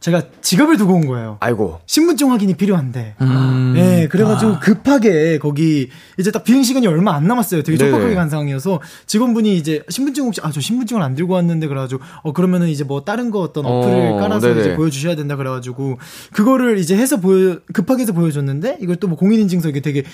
[0.00, 1.38] 제가 지갑을 두고 온 거예요.
[1.40, 1.80] 아이고.
[1.86, 3.16] 신분증 확인이 필요한데.
[3.20, 3.72] 음.
[3.74, 7.62] 네, 그래가지고 급하게 거기 이제 딱 비행 시간이 얼마 안 남았어요.
[7.64, 7.90] 되게 네네.
[7.90, 12.32] 촉박하게 간 상황이어서 직원분이 이제 신분증 혹시 아 저 신분증을 안 들고 왔는데 그래가지고 어
[12.32, 14.60] 그러면은 이제 뭐 다른 거 어떤 어플을 어, 깔아서 네네.
[14.60, 15.98] 이제 보여주셔야 된다 그래가지고
[16.32, 20.04] 그거를 이제 해서 보여 급하게 해서 보여줬는데 이걸 또 뭐 공인인증서 이게 되게.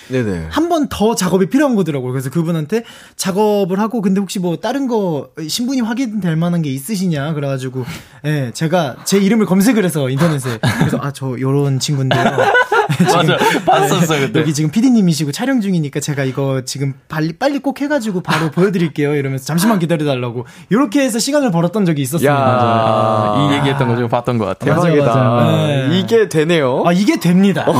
[0.49, 2.11] 한 번 더 작업이 필요한 거더라고요.
[2.11, 2.83] 그래서 그분한테
[3.17, 7.85] 작업을 하고 근데 혹시 뭐 다른 거 신분이 확인될 만한 게 있으시냐 그래가지고
[8.25, 12.23] 예 제가 제 이름을 검색 을 해서 인터넷에 그래서 아 저 요런 친구인데요.
[13.03, 14.39] 맞아 봤었어 그때.
[14.41, 19.15] 여기 지금 PD님이시고 촬영 중이니까 제가 이거 지금 빨리 빨리 꼭 해가지고 바로 보여드릴게요.
[19.15, 22.31] 이러면서 잠시만 기다려달라고 이렇게 해서 시간을 벌었던 적이 있었습니다.
[22.33, 22.37] 야.
[22.37, 24.75] 아, 이 얘기했던 거 좀 봤던 것 같아요.
[24.75, 25.15] 맞아, 대박이다.
[25.15, 25.67] 맞아.
[25.67, 25.99] 네.
[25.99, 26.83] 이게 되네요.
[26.85, 27.65] 아 이게 됩니다.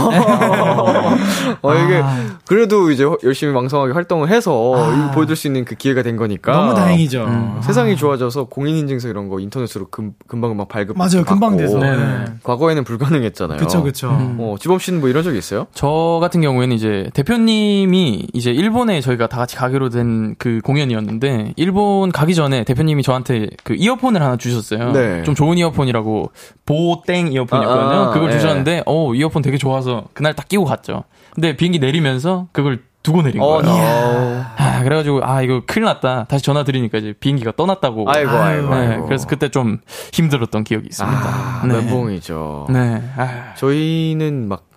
[1.61, 2.37] 어, 이게 아.
[2.47, 6.73] 그래도 이제 열심히 왕성하게 활동을 해서 이거 보여줄 수 있는 그 기회가 된 거니까 너무
[6.75, 7.23] 다행이죠.
[7.25, 7.59] 음.
[7.61, 11.57] 세상이 좋아져서 공인인증서 이런 거 인터넷으로 금, 금방금방 발급 맞아요, 금방.
[11.57, 11.77] 돼서.
[11.79, 12.25] 네네.
[12.43, 13.59] 과거에는 불가능했잖아요.
[13.59, 14.09] 그쵸 그쵸.
[14.11, 15.67] 어, 지범 씨는 뭐 이런 적 있어요?
[15.73, 22.11] 저 같은 경우에는 이제 대표님이 이제 일본에 저희가 다 같이 가기로 된 그 공연이었는데 일본
[22.11, 24.91] 가기 전에 대표님이 저한테 그 이어폰을 하나 주셨어요.
[24.91, 25.23] 네.
[25.23, 26.31] 좀 좋은 이어폰이라고
[26.65, 27.99] 보땡 이어폰이었거든요.
[27.99, 28.33] 아, 아, 그걸 예.
[28.33, 31.03] 주셨는데 어 이어폰 되게 좋아서 그날 딱 끼고 갔죠.
[31.35, 33.75] 근데 비행기 내리면서 그걸 두고 내린 어, 거예요.
[33.75, 34.45] 어.
[34.57, 36.25] 아, 그래가지고 아 이거 큰일 났다.
[36.25, 38.09] 다시 전화 드리니까 이제 비행기가 떠났다고.
[38.09, 39.05] 아이고, 아이고, 네, 아이고.
[39.05, 39.79] 그래서 그때 좀
[40.11, 41.17] 힘들었던 기억이 있습니다.
[41.17, 41.73] 아, 네.
[41.75, 42.67] 멘붕이죠.
[42.71, 43.03] 네.
[43.15, 43.53] 아.
[43.55, 44.67] 저희는 막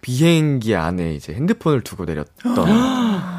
[0.00, 2.66] 비행기 안에 이제 핸드폰을 두고 내렸던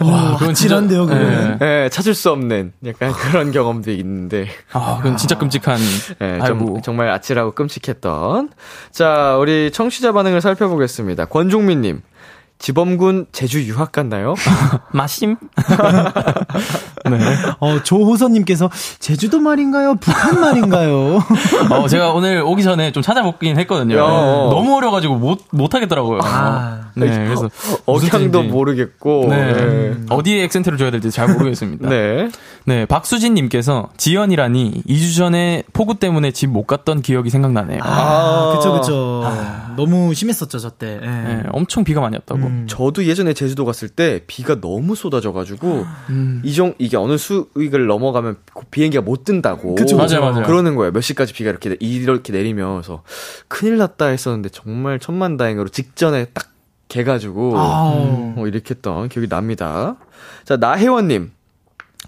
[0.00, 1.58] 와, 그건 확실한데요, 그거는.
[1.58, 1.84] 네.
[1.84, 5.78] 예, 찾을 수 없는 약간 그런 경험도 있는데 아, 그건 진짜 끔찍한.
[6.20, 6.40] 예.
[6.46, 8.50] 좀, 정말 아찔하고 끔찍했던.
[8.92, 11.24] 자, 우리 청취자 반응을 살펴보겠습니다.
[11.26, 12.02] 권종민님.
[12.58, 14.34] 지범군 제주 유학 갔나요?
[14.92, 15.36] 마심?
[17.08, 17.18] 네.
[17.60, 18.68] 어, 조호선님께서
[18.98, 19.94] 제주도 말인가요?
[19.96, 21.18] 북한 말인가요?
[21.70, 23.96] 어, 제가 오늘 오기 전에 좀 찾아보긴 했거든요.
[23.96, 24.00] 야.
[24.00, 26.20] 너무 어려가지고 못, 못 하겠더라고요.
[26.24, 26.80] 아.
[26.94, 27.48] 네, 그래서.
[27.86, 28.42] 무슨 억양도.
[28.42, 29.26] 모르겠고.
[29.28, 29.52] 네.
[29.52, 29.94] 네.
[30.10, 31.88] 어디에 액센트를 줘야 될지 잘 모르겠습니다.
[31.88, 32.28] 네.
[32.64, 32.84] 네.
[32.86, 37.80] 박수진님께서 지연이라니 2주 전에 폭우 때문에 집 못 갔던 기억이 생각나네요.
[37.82, 39.22] 아, 그쵸, 그쵸.
[39.76, 40.98] 너무 심했었죠, 저 때.
[41.02, 41.06] 예.
[41.06, 42.40] 네, 엄청 비가 많이 왔다고.
[42.46, 42.66] 음.
[42.68, 46.40] 저도 예전에 제주도 갔을 때 비가 너무 쏟아져가지고 음.
[46.44, 48.36] 이정 이게 어느 수익을 넘어가면
[48.70, 49.74] 비행기가 못 뜬다고.
[49.74, 49.96] 그쵸.
[49.96, 50.44] 맞아요, 맞아요.
[50.46, 50.90] 그러는 거예요.
[50.92, 53.02] 몇 시까지 비가 이렇게 이렇게 내리면서
[53.46, 56.48] 큰일 났다 했었는데 정말 천만 다행으로 직전에 딱
[56.88, 58.34] 개가지고 아우.
[58.36, 59.96] 어, 이렇게 했던 기억이 납니다.
[60.44, 61.30] 자 나혜원님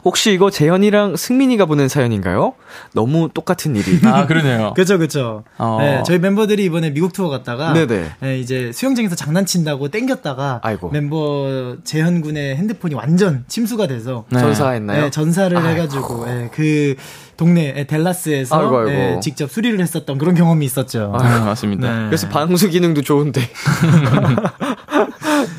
[0.02, 2.54] 혹시 이거 재현이랑 승민이가 보낸 사연인가요?
[2.94, 3.98] 너무 똑같은 일이.
[4.06, 4.72] 아, 그러네요.
[4.76, 5.44] 그죠, 그죠.
[5.58, 5.76] 어.
[5.80, 8.10] 네, 저희 멤버들이 이번에 미국 투어 갔다가 네네.
[8.20, 10.90] 네, 이제 수영장에서 장난친다고 땡겼다가 아이고.
[10.90, 14.38] 멤버 재현 군의 핸드폰이 완전 침수가 돼서 네.
[14.40, 15.02] 전사했나요?
[15.02, 15.68] 네, 전사를 아이고.
[15.68, 16.94] 해가지고 예, 그
[17.36, 18.90] 동네 예, 델라스에서 아이고, 아이고.
[18.90, 21.12] 예, 직접 수리를 했었던 그런 경험이 있었죠.
[21.14, 21.94] 아, 맞습니다.
[22.02, 22.06] 네.
[22.06, 23.42] 그래서 방수 기능도 좋은데.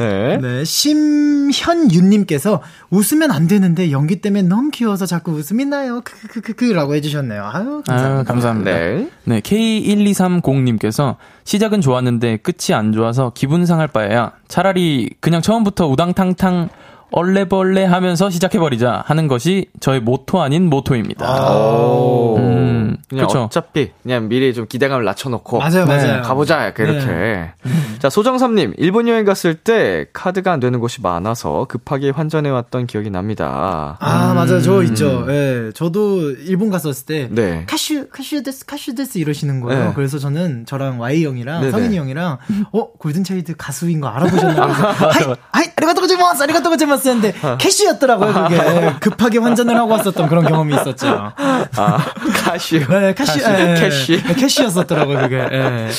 [0.02, 0.38] 네.
[0.38, 6.02] 네, 심현윤님께서 웃으면 안 되는데 연기 때문에 너무 귀여워서 자꾸 웃음이 나요.
[6.04, 7.44] 크크크크라고 해주셨네요.
[7.44, 8.18] 아유 감사합니다.
[8.18, 8.72] 아유, 감사합니다.
[8.72, 9.10] 네.
[9.26, 16.70] 네, K1230님께서 시작은 좋았는데 끝이 안 좋아서 기분 상할 바에야 차라리 그냥 처음부터 우당탕탕
[17.12, 21.52] 얼레벌레 하면서 시작해버리자 하는 것이 저의 모토 아닌 모토입니다.
[21.54, 22.38] 오.
[22.38, 23.44] 음, 그냥 그쵸.
[23.44, 26.22] 어차피 그냥 미리 좀 기대감을 낮춰놓고 맞아요, 네, 맞아요.
[26.22, 27.06] 가보자 약간 이렇게.
[27.06, 27.54] 네.
[28.00, 33.10] 자 소정삼님 일본 여행 갔을 때 카드가 안 되는 곳이 많아서 급하게 환전해 왔던 기억이
[33.10, 33.98] 납니다.
[34.00, 34.62] 아, 맞아요.
[34.62, 35.26] 저 있죠.
[35.30, 35.72] 예.
[35.76, 37.64] 저도 일본 갔었을 때 네.
[37.68, 39.88] キャッシュ キャッシュです キャッシュです 이러시는 거예요.
[39.90, 39.92] 네.
[39.96, 41.72] 그래서 저는 저랑 Y 형이랑 네네.
[41.72, 42.38] 승민이 형이랑
[42.72, 44.62] 어 골든 차일드 가수인 거 알아보셨나요?
[44.72, 48.34] はい はい ありがとうございます ありがとうございます 했는데 cash였더라고요.
[48.48, 51.08] 그게 급하게 환전을 하고 왔었던 그런 경험이 있었죠.
[51.08, 51.98] 아
[52.44, 52.80] キャッシュ.
[52.88, 54.24] 네, cash, 예, cash.
[54.24, 55.36] 네, cash였었더라고요, 그게.
[55.38, 55.90] 예.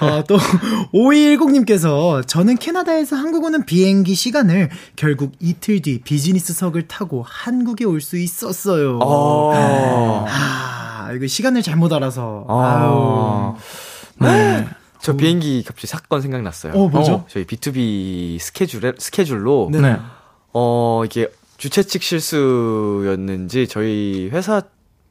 [0.00, 0.36] 어, 또,
[0.92, 8.16] 5210님께서 저는 캐나다에서 한국 오는 비행기 시간을 결국 이틀 뒤 비즈니스석을 타고 한국에 올 수
[8.18, 8.98] 있었어요.
[9.00, 10.26] 어.
[10.28, 12.44] 아, 이거 시간을 잘못 알아서.
[12.48, 13.54] 아.
[14.18, 14.28] 아유.
[14.32, 14.66] 네.
[15.00, 16.72] 저 비행기 갑자기 사건 생각났어요.
[16.74, 17.24] 어, 뭐죠?
[17.28, 19.80] 저희 B2B 스케줄에 스케줄로 네.
[19.80, 19.96] 네.
[20.54, 24.62] 어 이게 주최 측 실수였는지 저희 회사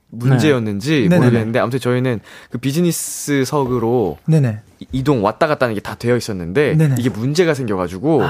[0.10, 1.18] 문제였는지 네네네.
[1.18, 4.60] 모르겠는데 아무튼 저희는 그 비즈니스석으로 네네.
[4.80, 6.94] 이- 이동 왔다 갔다 하는 게 다 되어 있었는데 네네.
[6.94, 6.98] 아.
[7.00, 8.22] 이게 문제가 생겨가지고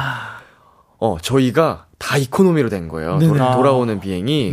[1.00, 3.18] 어 저희가 다 이코노미로 된 거예요.
[3.18, 3.34] 네네.
[3.34, 3.56] 돌아, 아.
[3.56, 4.52] 돌아 오는 비행이.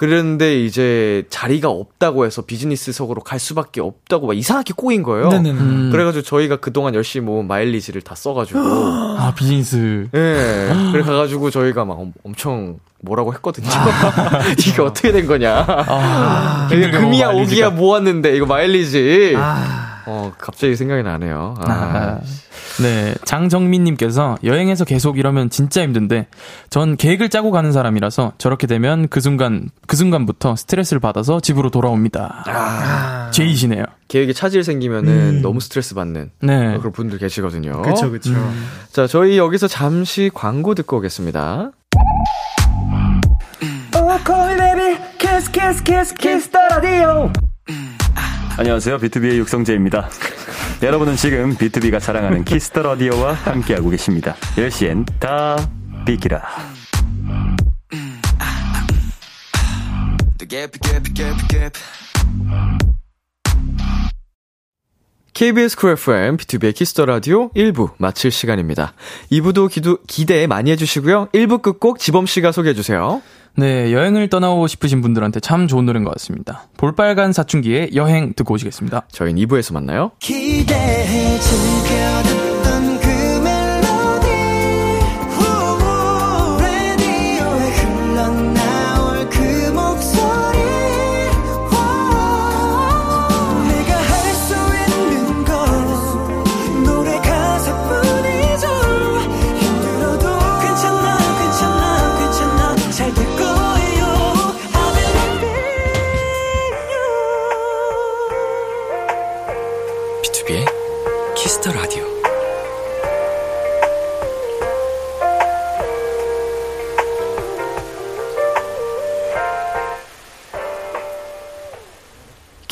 [0.00, 5.28] 그런데 이제 자리가 없다고 해서 비즈니스석으로 갈 수밖에 없다고 막 이상하게 꼬인 거예요.
[5.28, 5.50] 네네네.
[5.60, 5.88] 음.
[5.92, 10.08] 그래가지고 저희가 그동안 열심히 모은 마일리지를 다 써가지고 아, 비즈니스.
[10.14, 10.72] 예.
[10.90, 13.68] 그래 가가지고 저희가 막 엄- 엄청 뭐라고 했거든요.
[13.70, 14.40] 아.
[14.58, 15.66] 이게 어떻게 된 거냐.
[15.68, 17.68] 아, 이게 금이야 마일리지가.
[17.68, 19.34] 오기야 모았는데 이거 마일리지.
[19.36, 21.54] 아, 어 갑자기 생각이 나네요.
[21.60, 21.70] 아.
[21.70, 22.20] 아,
[22.82, 26.26] 네, 장정민님께서 여행에서 계속 이러면 진짜 힘든데
[26.68, 32.44] 전 계획을 짜고 가는 사람이라서 저렇게 되면 그 순간 그 순간부터 스트레스를 받아서 집으로 돌아옵니다.
[32.48, 32.50] 아.
[32.50, 33.30] 아.
[33.30, 33.84] 제이시네요.
[34.08, 35.42] 계획에 차질 생기면은 음.
[35.42, 37.82] 너무 스트레스 받는 네, 그런 분들 계시거든요.
[37.82, 38.32] 그쵸, 그쵸.
[38.90, 41.70] 자, 저희 여기서 잠시 광고 듣고 오겠습니다.
[48.58, 48.98] 안녕하세요.
[48.98, 50.10] 비투비의 육성재입니다.
[50.82, 54.34] 여러분은 지금 비투비가 자랑하는 키스 더 라디오와 함께하고 계십니다.
[54.56, 55.56] 10시엔 다
[56.04, 56.42] 비키라.
[65.32, 68.92] KBS Cool FM, BTOB의 키스 더 라디오 1부 마칠 시간입니다.
[69.32, 71.28] 2부도 기도, 기대 많이 해주시고요.
[71.32, 73.22] 1부 끝곡 지범씨가 소개해주세요.
[73.56, 76.68] 네 여행을 떠나고 싶으신 분들한테 참 좋은 노래인 것 같습니다.
[76.76, 79.06] 볼빨간 사춘기의 여행 듣고 오시겠습니다.
[79.10, 80.12] 저희는 2부에서 만나요.
[80.18, 83.09] 기대해 즐겨듣던 그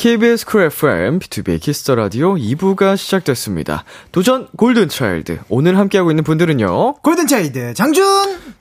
[0.09, 3.83] KBS Cool FM, BTOB의 키스 더 라디오 2부가 시작됐습니다.
[4.11, 5.37] 도전 골든차일드.
[5.49, 6.95] 오늘 함께하고 있는 분들은요.
[7.03, 8.03] 골든차일드 장준!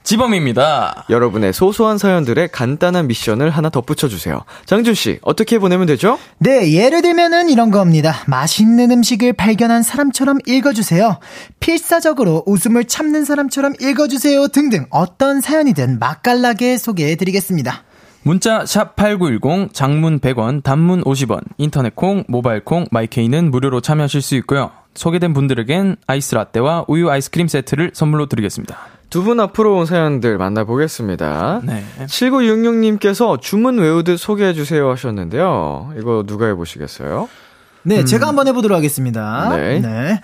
[0.02, 1.06] 지범입니다.
[1.08, 4.44] 여러분의 소소한 사연들의 간단한 미션을 하나 덧붙여주세요.
[4.66, 6.18] 장준씨, 어떻게 보내면 되죠?
[6.36, 8.24] 네, 예를 들면은 이런 겁니다.
[8.26, 11.18] 맛있는 음식을 발견한 사람처럼 읽어주세요.
[11.60, 14.48] 필사적으로 웃음을 참는 사람처럼 읽어주세요.
[14.48, 17.84] 등등 어떤 사연이든 맛깔나게 소개해드리겠습니다.
[18.22, 24.22] 문자 샵 #8910 장문 100원, 단문 50원, 인터넷 콩, 모바일 콩, 마이 K는 무료로 참여하실
[24.22, 24.70] 수 있고요.
[24.94, 28.76] 소개된 분들에겐 아이스 라떼와 우유 아이스크림 세트를 선물로 드리겠습니다.
[29.10, 31.62] 두 분 앞으로 온 사연들 만나보겠습니다.
[31.64, 31.82] 네.
[32.06, 35.94] 7966님께서 주문 외우듯 소개해주세요 하셨는데요.
[35.98, 37.28] 이거 누가 해보시겠어요?
[37.84, 39.56] 네, 제가 한번 해보도록 하겠습니다.
[39.56, 40.20] 네.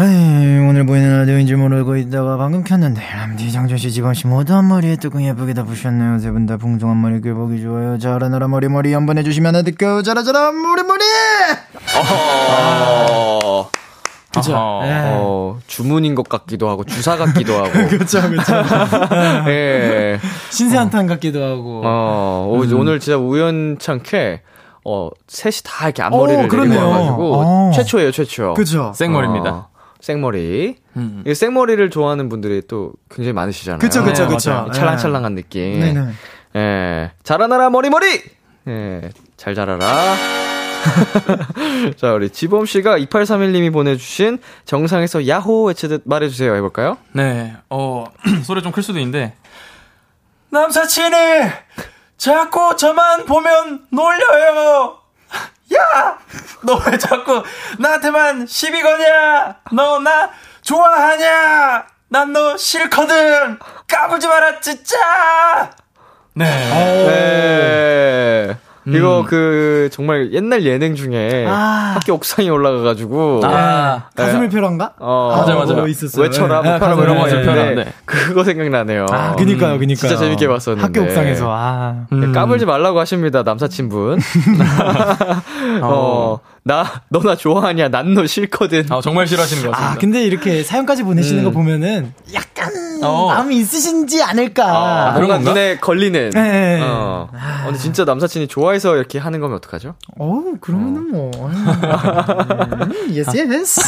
[0.00, 5.24] 에이, 오늘 보이는 라디오인지 모르고 있다가 방금 켰는데 람디 장준씨 지범씨 모두 한 머리에 뚜껑
[5.24, 10.02] 예쁘게 덮으셨네요 세 분다 풍성한 머리 꽤 보기 좋아요 자라나라 머리 머리 한번 해주시면 어떨까요
[10.02, 11.04] 자라자라 머리 머리
[11.96, 13.70] 어,
[14.34, 15.12] 그죠 예.
[15.14, 17.70] 어, 주문인 것 같기도 하고 주사 같기도 하고.
[17.86, 18.52] 그쵸 그쵸
[19.46, 20.18] 예.
[20.50, 22.80] 신세 한탄 같기도 하고 어, 오, 음.
[22.80, 24.42] 오늘 진짜 우연찮게
[24.86, 26.88] 어, 셋이 다 이렇게 앞머리를 오, 내리고 그러네요.
[26.90, 27.70] 와가지고 어.
[27.72, 28.54] 최초예요, 최초.
[28.54, 29.68] 그죠 생머리입니다.
[30.04, 30.76] 어, 생머리.
[30.96, 31.24] 음.
[31.26, 33.78] 이 생머리를 좋아하는 분들이 또 굉장히 많으시잖아요.
[33.78, 34.70] 그쵸 그쵸 네, 그쵸 맞아요.
[34.72, 35.80] 찰랑찰랑한 느낌.
[35.80, 36.08] 네네
[36.56, 37.10] 예.
[37.22, 38.22] 자라나라 머리머리!
[38.68, 39.10] 예.
[39.36, 40.14] 잘 자라라.
[41.96, 46.54] 자, 우리 지범 씨가 2831님이 보내주신 정상에서 야호 외치듯 말해주세요.
[46.56, 46.98] 해볼까요?
[47.12, 48.04] 네, 어,
[48.44, 49.34] 소리 좀 클 수도 있는데.
[50.50, 51.16] 남사친이
[52.18, 54.98] 자꾸 저만 보면 놀려요.
[55.76, 56.18] 야!
[56.62, 57.42] 너 왜 자꾸
[57.78, 59.56] 나한테만 시비 거냐?
[59.72, 60.30] 너 나
[60.62, 61.86] 좋아하냐?
[62.08, 63.58] 난 너 싫거든!
[63.88, 65.70] 까불지 마라, 진짜!
[66.34, 66.46] 네.
[67.06, 68.58] 네.
[68.86, 71.94] 이거 그 정말 옛날 예능 중에 아.
[71.94, 74.92] 학교 옥상에 올라가가지고 아, 가슴을 펴란가?
[74.98, 75.74] 어, 맞아, 맞아.
[75.74, 76.24] 뭐 있었어요.
[76.24, 76.70] 외쳐라 네.
[76.70, 77.92] 뭐 파라 뭐 이런 거 펴라, 네.
[78.04, 79.06] 그거 생각나네요.
[79.10, 79.96] 아, 그니까요, 그니까요.
[79.96, 80.82] 진짜 재밌게 봤었는데.
[80.82, 82.06] 학교 옥상에서, 아.
[82.10, 84.18] 네, 까불지 말라고 하십니다, 남사친분.
[85.82, 87.88] 어, 나, 너 나 좋아하냐?
[87.88, 88.86] 난 너 싫거든.
[88.90, 89.94] 아, 정말 싫어하시는 것 같습니다.
[89.94, 92.72] 아, 근데 이렇게 사연까지 보내시는 거 보면은 약간
[93.02, 93.26] 어.
[93.28, 94.64] 마음이 있으신지 않을까.
[94.64, 95.50] 아, 그런 뭔가 건가?
[95.50, 96.30] 눈에 걸리는.
[96.30, 96.80] 네.
[96.80, 97.28] 어.
[97.32, 99.94] 어, 근데 진짜 남사친이 좋아해서 이렇게 하는 거면 어떡하죠?
[100.18, 101.30] 어, 그러면은 뭐.
[101.34, 103.80] 음, yes, yes.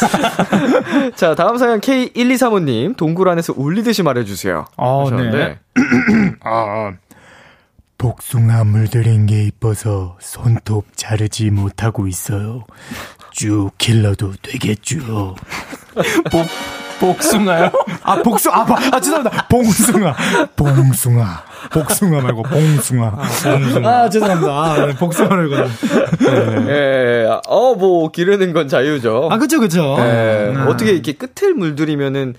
[1.16, 4.66] 자, 다음 사연 K1235님, 동굴 안에서 울리듯이 말해주세요.
[4.76, 5.58] 어, 하셨는데.
[7.98, 12.64] 복숭아 물들인 게 이뻐서 손톱 자르지 못하고 있어요.
[13.32, 15.34] 쭉 길러도 되겠죠.
[16.30, 16.46] 복,
[17.00, 17.70] 복숭아요?
[18.02, 19.48] 아 복숭 아, 바- 아 죄송합니다.
[19.48, 20.14] 봉숭아,
[20.56, 23.16] 봉숭아, 복숭아 말고 봉숭아.
[23.84, 24.50] 아, 죄송합니다.
[24.50, 25.70] 아, 네, 복숭아를 건.
[26.68, 29.28] 예, 어, 뭐, 기르는 건 자유죠.
[29.30, 29.96] 아, 그쵸, 그쵸.
[30.00, 30.66] 예, 음.
[30.68, 32.34] 어떻게 이렇게 끝을 물들이면은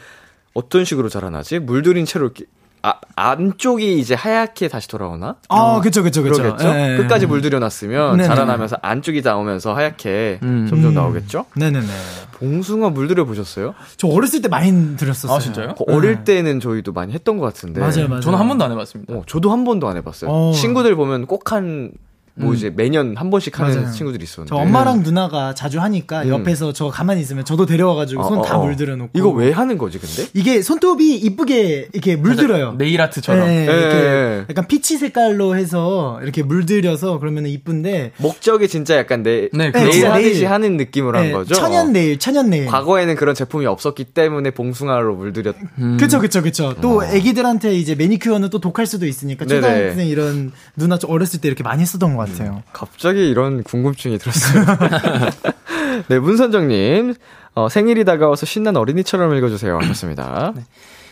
[0.54, 1.60] 어떤 식으로 자라나지?
[1.60, 2.46] 물들인 채로 이렇게,
[2.88, 5.36] 아, 안쪽이 이제 하얗게 다시 돌아오나?
[5.50, 6.42] 아, 그쵸, 그쵸, 그쵸.
[6.42, 6.70] 그러겠죠?
[6.70, 6.98] 예, 예.
[6.98, 8.28] 끝까지 물들여놨으면 네네.
[8.28, 10.68] 자라나면서 안쪽이 나오면서 하얗게 음.
[10.70, 11.48] 점점 나오겠죠?
[11.56, 11.86] 네네네.
[12.34, 13.74] 봉숭아 물들여 보셨어요?
[13.98, 15.36] 저 어렸을 때 많이 들었었어요.
[15.36, 15.76] 아, 진짜요?
[15.76, 17.82] 그 어릴 때는 저희도 많이 했던 것 같은데.
[17.82, 18.22] 맞아요, 맞아요.
[18.22, 19.14] 저는 한 번도 안 해봤습니다.
[19.14, 20.32] 어, 저도 한 번도 안 해봤어요.
[20.32, 20.52] 어.
[20.54, 21.92] 친구들 보면 꼭 한,
[22.40, 23.92] 뭐 이제 매년 한 번씩 하는 맞아요.
[23.92, 24.50] 친구들이 있었는데.
[24.50, 26.30] 저 엄마랑 누나가 자주 하니까 음.
[26.30, 28.66] 옆에서 저 가만히 있으면 저도 데려와가지고 손 어, 다 어, 어.
[28.66, 29.12] 물들여 놓고.
[29.14, 30.28] 이거 왜 하는 거지, 근데?
[30.34, 32.74] 이게 손톱이 이쁘게 이렇게 물들어요.
[32.78, 33.48] 네일 아트처럼.
[33.48, 34.46] 예, 예, 이렇게 예.
[34.50, 40.08] 약간 피치 색깔로 해서 이렇게 물들여서 그러면 이쁜데 목적이 진짜 약간 내, 네, 내일 그렇죠.
[40.08, 40.52] 하듯이 네일.
[40.52, 41.56] 하는 느낌으로 예, 한 거죠?
[41.56, 42.68] 천연 네일, 천연 네일.
[42.68, 45.56] 과거에는 그런 제품이 없었기 때문에 봉숭아로 물들였.
[46.00, 46.76] 그쵸, 그쵸, 그쵸.
[46.82, 49.46] 또 애기들한테 이제 매니큐어는 또 독할 수도 있으니까.
[49.46, 52.27] 초등학생 이런 누나 좀 어렸을 때 이렇게 많이 쓰던 것 같아요.
[52.74, 54.66] 갑자기 이런 궁금증이 들었어요.
[56.08, 57.16] 네, 문선정님.
[57.56, 59.78] 어, 생일이 다가와서 신난 어린이처럼 읽어주세요.
[59.80, 60.54] 하셨습니다.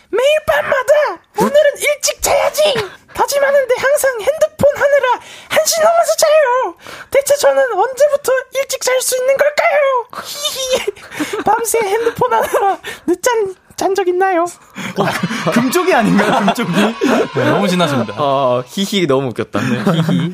[0.10, 2.62] 매일 밤마다 오늘은 일찍 자야지
[3.14, 6.76] 다짐하는데 항상 핸드폰 하느라 한시 넘어서 자요
[7.10, 14.46] 대체 저는 언제부터 일찍 잘 수 있는 걸까요 히히 밤새 핸드폰 하느라 늦잠 잔적 있나요
[15.54, 16.72] 금쪽이 아닌가요, 금쪽이?
[17.36, 18.14] 네, 너무 신나십니다.
[18.18, 19.60] 아, 히히 너무 웃겼다.
[19.60, 20.34] 히히.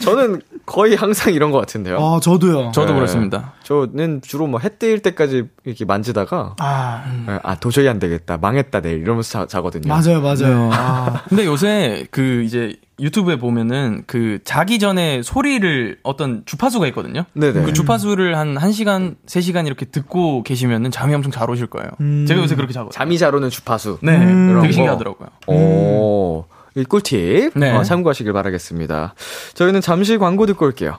[0.00, 1.98] 저는 거의 항상 이런 것 같은데요.
[1.98, 2.70] 아, 저도요.
[2.72, 2.94] 저도 네.
[2.94, 3.52] 그렇습니다.
[3.72, 8.80] 저는 주로 뭐 해 뜨일 때까지 이렇게 만지다가 아, 예, 아 도저히 안 되겠다 망했다
[8.80, 9.88] 내일 이러면서 자, 자거든요.
[9.88, 10.70] 맞아요, 맞아요.
[10.72, 17.24] 아, 근데 요새 그 이제 유튜브에 보면은 그 자기 전에 소리를 어떤 주파수가 있거든요.
[17.32, 17.62] 네네.
[17.62, 21.88] 그 주파수를 한 1시간, 3시간 이렇게 듣고 계시면은 잠이 엄청 잘 오실 거예요.
[22.00, 22.26] 음.
[22.28, 22.92] 제가 요새 그렇게 자거든요.
[22.92, 23.98] 잠이 잘 오는 주파수.
[24.02, 24.72] 네, 그런 되게 거.
[24.72, 25.28] 신기하더라고요.
[25.48, 26.44] 오,
[26.76, 27.72] 이 꿀팁 네.
[27.72, 29.14] 어, 참고하시길 바라겠습니다.
[29.54, 30.98] 저희는 잠시 광고 듣고 올게요.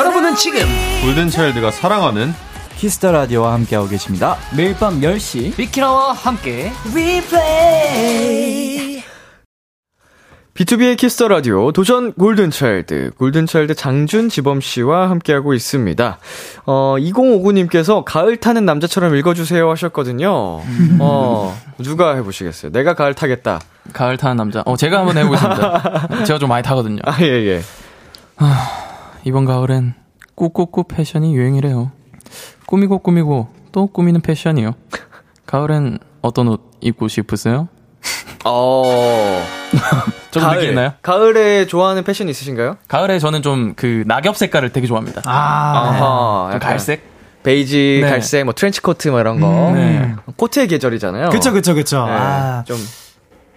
[0.00, 0.60] 여러분은 지금
[1.02, 2.32] 골든차일드가 사랑하는
[2.78, 4.38] 키스 더 라디오와 함께하고 계십니다.
[4.56, 6.72] 매일 밤 10시 비키라와 함께
[10.54, 16.18] BTOB의 키스 더 라디오 도전 골든차일드 골든차일드 장준 지범 씨와 함께하고 있습니다.
[16.64, 20.62] 어 2059님께서 가을 타는 남자처럼 읽어주세요 하셨거든요.
[20.98, 22.72] 어 누가 해보시겠어요?
[22.72, 23.60] 내가 가을 타겠다.
[23.92, 24.62] 가을 타는 남자.
[24.64, 26.24] 어, 제가 한번 해보겠습니다.
[26.24, 27.00] 제가 좀 많이 타거든요.
[27.04, 27.62] 아 예 예.
[29.24, 29.94] 이번 가을엔
[30.34, 31.90] 꾸꾸꾸 패션이 유행이래요.
[32.66, 34.74] 꾸미고 꾸미고 또 꾸미는 패션이요.
[35.46, 37.68] 가을엔 어떤 옷 입고 싶으세요?
[38.44, 39.42] 어.
[40.30, 40.92] 좀 가을, 느끼나요?
[41.02, 42.76] 가을에 좋아하는 패션 있으신가요?
[42.88, 45.22] 가을에 저는 좀 그 낙엽 색깔을 되게 좋아합니다.
[45.26, 47.02] 아, 아하, 좀 약간 갈색?
[47.42, 48.08] 베이지, 네.
[48.08, 49.72] 갈색, 뭐 트렌치 코트 뭐 이런 거.
[49.74, 50.14] 네.
[50.36, 51.30] 코트의 계절이잖아요.
[51.30, 52.04] 그쵸, 그쵸, 그쵸.
[52.06, 52.76] 네, 아, 좀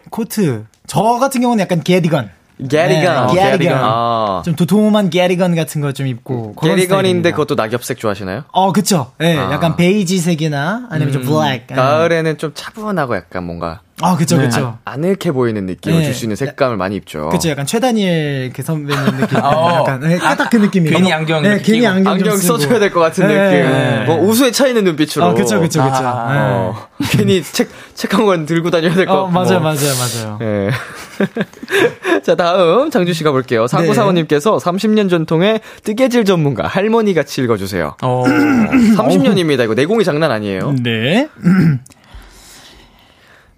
[0.10, 0.66] 코트.
[0.88, 2.30] 저 같은 경우는 약간 가디건.
[2.70, 3.28] 가디건.
[3.36, 3.78] 네, 가디건.
[3.82, 4.42] 아.
[4.46, 6.56] 좀 도톰한 가디건 같은 거 좀 입고.
[6.62, 7.32] 가디건인데.
[7.32, 8.44] 그것도 낙엽색 좋아하시나요?
[8.52, 9.12] 어, 그쵸.
[9.22, 9.52] 예, 아.
[9.52, 11.68] 약간 베이지색이나 아니면 좀 블랙.
[11.72, 11.76] 예.
[11.76, 14.46] 가을에는 좀 차분하고 약간 뭔가 아, 그쵸, 네.
[14.46, 14.80] 그쵸.
[14.86, 16.06] 아늑해 보이는 느낌을 네.
[16.06, 17.30] 줄수 있는 색감을 많이 입죠.
[17.30, 19.38] 그쵸, 약간 최다니엘 그 선배님 느낌.
[19.44, 19.76] 어.
[19.88, 20.90] 약간, 예, 딱그 느낌이.
[20.90, 21.86] 괜히 안경 네, 괜히.
[21.86, 22.36] 안경, 안경.
[22.38, 23.34] 써줘야 될 것 같은 네.
[23.36, 23.72] 느낌.
[23.72, 24.04] 네.
[24.08, 25.26] 뭐 우수에 찬 눈빛으로.
[25.26, 26.02] 아, 그쵸, 그쵸, 그쵸.
[26.06, 29.06] 어, 괜히 책, 책 한 권 들고 다녀야 될 예.
[29.06, 29.32] 것 어, 같고.
[29.32, 30.40] 맞아요, 맞아요, 맞아요.
[30.42, 30.70] 예.
[32.24, 33.68] 자, 다음 장준 씨가 볼게요.
[33.68, 37.98] 사구사원님께서 30년 전통의 뜨개질 전문가 할머니 같이 읽어주세요.
[38.02, 38.24] 어.
[38.98, 39.64] 30년입니다.
[39.64, 40.76] 이거 내공이 장난 아니에요.
[40.82, 41.30] 네.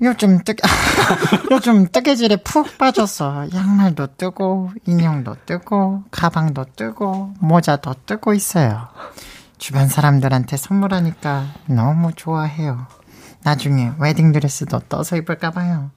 [0.02, 0.54] 요즘 뜨
[1.52, 8.90] 요즘 뜨개질에 푹 빠져서 양말도 뜨고 인형도 뜨고 가방도 뜨고 모자도 뜨고 있어요.
[9.58, 12.88] 주변 사람들한테 선물하니까 너무 좋아해요.
[13.46, 15.92] 나중에 웨딩드레스도 떠서 입을까 봐요.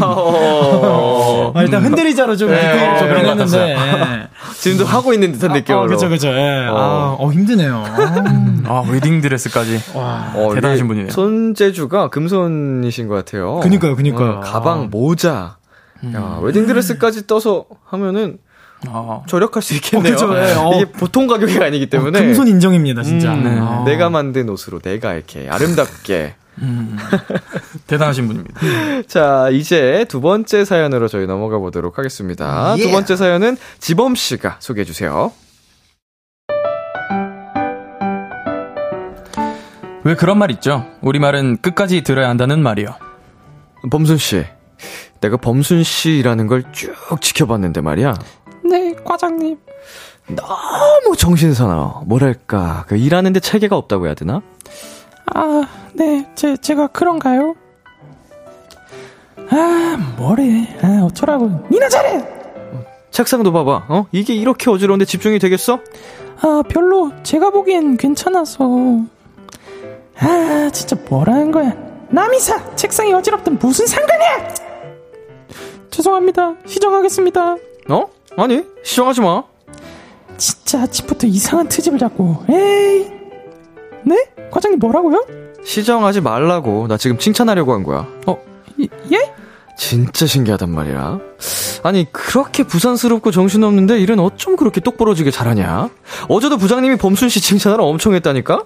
[0.00, 4.28] 어, 아, 일단 흔들리자로 좀 네, 디테일을 어, 좀 그런 것 했는데.
[4.58, 5.84] 지금도 하고 있는 듯한 느낌으로.
[5.84, 6.28] 어, 그쵸, 그쵸.
[6.28, 6.66] 예.
[6.66, 6.74] 어.
[6.74, 7.84] 아, 어, 힘드네요.
[8.64, 9.80] 아, 웨딩 드레스까지.
[9.92, 11.10] 어, 대단하신 이게 분이네요.
[11.12, 13.60] 손재주가 금손이신 것 같아요.
[13.60, 14.30] 그니까요, 그니까요.
[14.36, 15.58] 어, 가방, 모자.
[16.14, 18.38] 야, 웨딩드레스까지 떠서 하면은
[18.88, 19.20] 아.
[19.26, 20.14] 절약할 수 있겠네요.
[20.14, 20.70] 어, 그쵸, 예, 어.
[20.74, 22.18] 이게 보통 가격이 아니기 때문에.
[22.18, 23.34] 금손 인정입니다, 진짜.
[23.34, 23.58] 음, 네.
[23.60, 23.82] 아.
[23.84, 26.36] 내가 만든 옷으로 내가 이렇게 아름답게.
[27.86, 28.60] 대단하신 분입니다.
[29.06, 32.76] 자, 이제 두 번째 사연으로 저희 넘어가 보도록 하겠습니다.
[32.76, 32.92] 두 예.
[32.92, 35.32] 번째 사연은 지범 씨가 소개해 주세요.
[40.04, 40.86] 왜 그런 말 있죠?
[41.00, 42.94] 우리말은 끝까지 들어야 한다는 말이요.
[43.90, 44.44] 범순 씨.
[45.20, 48.14] 내가 범순 씨라는 걸 쭉 지켜봤는데 말이야.
[48.68, 49.56] 네, 과장님.
[50.28, 52.02] 너무 정신사나워.
[52.06, 54.42] 뭐랄까, 그 일하는데 체계가 없다고 해야 되나?
[55.32, 55.62] 아,
[55.94, 57.54] 네, 제, 제가 그런가요?
[59.50, 60.76] 아, 뭐래.
[60.82, 61.66] 아, 어쩌라고.
[61.70, 62.24] 니나 잘해!
[63.10, 63.86] 책상도 봐봐.
[63.88, 64.06] 어?
[64.12, 65.80] 이게 이렇게 어지러운데 집중이 되겠어?
[66.40, 68.64] 아, 별로 제가 보기엔 괜찮아서.
[70.18, 71.74] 아, 진짜 뭐라는 거야.
[72.10, 72.74] 남이사!
[72.76, 74.54] 책상이 어지럽든 무슨 상관이야!
[75.90, 76.54] 죄송합니다.
[76.66, 77.56] 시정하겠습니다.
[77.90, 78.06] 어?
[78.36, 79.44] 아니, 시정하지 마.
[80.36, 82.44] 진짜 아침부터 이상한 트집을 잡고.
[82.50, 83.12] 에이.
[84.04, 84.26] 네?
[84.50, 85.24] 과장님 뭐라고요?
[85.64, 86.86] 시정하지 말라고.
[86.88, 88.06] 나 지금 칭찬하려고 한 거야.
[88.26, 88.38] 어?
[88.76, 89.32] 이- 예?
[89.76, 91.18] 진짜 신기하단 말이야.
[91.82, 95.90] 아니, 그렇게 부산스럽고 정신없는데 일은 어쩜 그렇게 똑부러지게 잘하냐?
[96.28, 98.62] 어제도 부장님이 범순 씨 칭찬을 엄청 했다니까?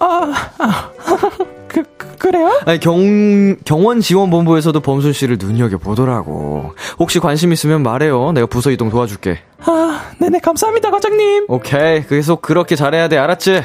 [0.00, 0.90] 아, 아,
[1.68, 2.58] 그, 그, 그 래요?
[2.64, 6.72] 아니, 경, 경원지원본부에서도 범순 씨를 눈여겨보더라고.
[6.98, 8.32] 혹시 관심 있으면 말해요.
[8.32, 9.40] 내가 부서 이동 도와줄게.
[9.60, 11.46] 아, 네네, 감사합니다, 과장님.
[11.48, 12.06] 오케이.
[12.06, 13.18] 계속 그렇게 잘해야 돼.
[13.18, 13.62] 알았지?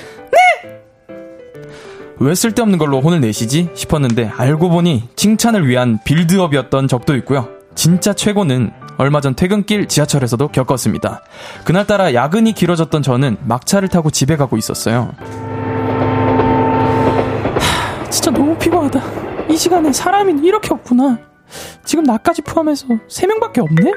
[2.22, 7.50] 왜 쓸데없는 걸로 혼을 내시지 싶었는데 알고 보니 칭찬을 위한 빌드업이었던 적도 있고요.
[7.74, 11.24] 진짜 최고는 얼마 전 퇴근길 지하철에서도 겪었습니다.
[11.66, 15.16] 그날따라 야근이 길어졌던 저는 막차를 타고 집에 가고 있었어요.
[17.58, 19.02] 하, 진짜 너무 피곤하다.
[19.50, 21.18] 이 시간에 사람이 이렇게 없구나.
[21.84, 23.92] 지금 나까지 포함해서 3명밖에 없네?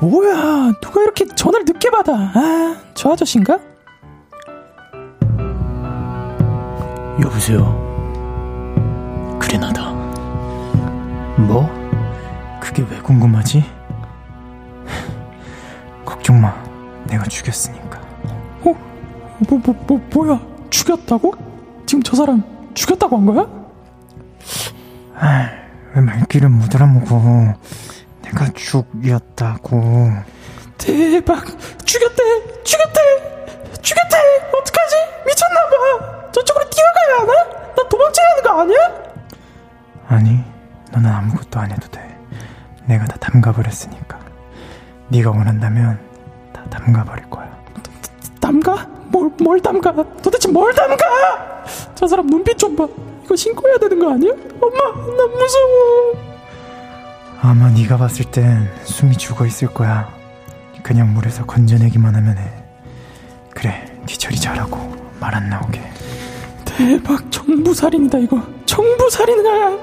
[0.00, 2.12] 뭐야, 누가 이렇게 전화를 늦게 받아.
[2.34, 3.58] 아, 저 아저씨인가?
[7.20, 7.76] 여보세요.
[9.40, 9.92] 그래, 나다.
[11.36, 11.68] 뭐?
[12.60, 13.64] 그게 왜 궁금하지?
[16.04, 16.54] 걱정 마.
[17.06, 17.98] 내가 죽였으니까.
[18.60, 18.74] 어?
[19.48, 20.40] 뭐, 뭐, 뭐, 뭐야?
[20.70, 21.34] 죽였다고?
[21.86, 22.42] 지금 저 사람
[22.74, 23.46] 죽였다고 한 거야?
[25.16, 25.48] 아,
[25.94, 27.54] 왜 말귀를 못 알아먹어.
[28.32, 30.10] 내가 죽였다고.
[30.76, 31.44] 대박!
[31.84, 32.62] 죽였대!
[32.62, 33.00] 죽였대!
[33.82, 34.16] 죽였대!
[34.52, 34.96] 어떡하지?
[35.26, 36.30] 미쳤나봐!
[36.32, 37.44] 저쪽으로 뛰어가야 하나?
[37.74, 38.78] 나 도망쳐야 하는 거 아니야?
[40.08, 40.44] 아니,
[40.92, 42.00] 너는 아무것도 안 해도 돼.
[42.86, 44.18] 내가 다 담가버렸으니까.
[45.08, 45.98] 네가 원한다면
[46.52, 47.48] 다 담가버릴 거야.
[48.40, 48.86] 담가?
[49.06, 49.92] 뭘, 뭘 담가?
[50.22, 51.64] 도대체 뭘 담가?
[51.94, 52.86] 저 사람 눈빛 좀 봐.
[53.24, 54.32] 이거 신고 해야 되는 거 아니야?
[54.60, 56.37] 엄마, 나 무서워.
[57.40, 60.12] 아마 네가 봤을 땐 숨이 죽어 있을 거야.
[60.82, 62.50] 그냥 물에서 건져내기만 하면 해.
[63.54, 64.76] 그래, 뒤처리 잘하고
[65.20, 65.80] 말 안 나오게.
[66.64, 68.42] 대박, 정부살인이다, 이거.
[68.66, 69.78] 정부살인이야.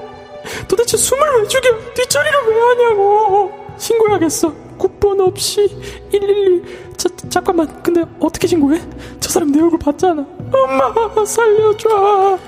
[0.68, 1.68] 도대체 숨을 왜 죽여?
[1.94, 3.52] 뒷처리를 왜 하냐고.
[3.78, 4.52] 신고해야겠어.
[4.78, 5.68] 국번 없이
[6.10, 6.96] 112.
[6.96, 7.82] 자, 잠깐만.
[7.82, 8.80] 근데 어떻게 신고해?
[9.20, 10.24] 저 사람 내 얼굴 봤잖아.
[10.52, 12.38] 엄마, 살려줘.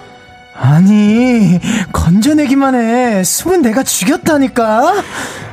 [0.61, 1.61] 아니,
[1.93, 3.23] 건져내기만 해.
[3.25, 4.93] 숨은 내가 죽였다니까?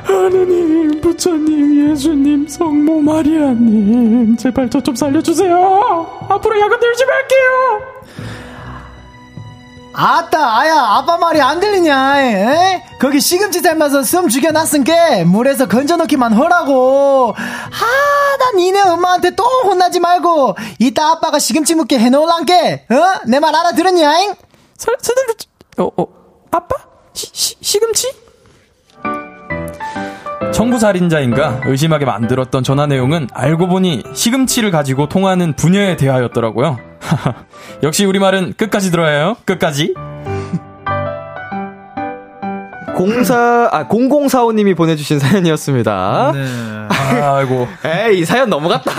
[0.04, 6.26] 하느님, 부처님, 예수님, 성모 마리아님, 제발 저 좀 살려주세요.
[6.28, 7.96] 앞으로 야간 열심히 할게요.
[9.98, 12.82] 아따, 아야, 아빠 말이 안 들리냐, 에?
[13.00, 17.34] 거기 시금치 삶아서 숨 죽여놨은 게, 물에서 건져놓기만 하라고.
[17.36, 22.96] 아, 나 니네 엄마한테 또 혼나지 말고, 이따 아빠가 시금치 묵게 해놓을란게, 어?
[23.26, 24.34] 내 말 알아들었냐잉?
[24.76, 25.22] 사, 사들,
[25.78, 26.06] 어, 어,
[26.50, 26.76] 아빠?
[27.12, 28.12] 시, 시, 시금치?
[30.52, 36.78] 청부살인자인가 의심하게 만들었던 전화 내용은 알고 보니 시금치를 가지고 통하는 부녀에 대하였더라고요.
[37.82, 39.36] 역시 우리말은 끝까지 들어야 해요.
[39.44, 39.94] 끝까지.
[42.96, 46.32] 공사 아 0045님이 보내주신 사연이었습니다.
[46.34, 47.22] 네.
[47.22, 47.68] 아이고.
[47.84, 48.90] 에이 이 사연 넘어갔다.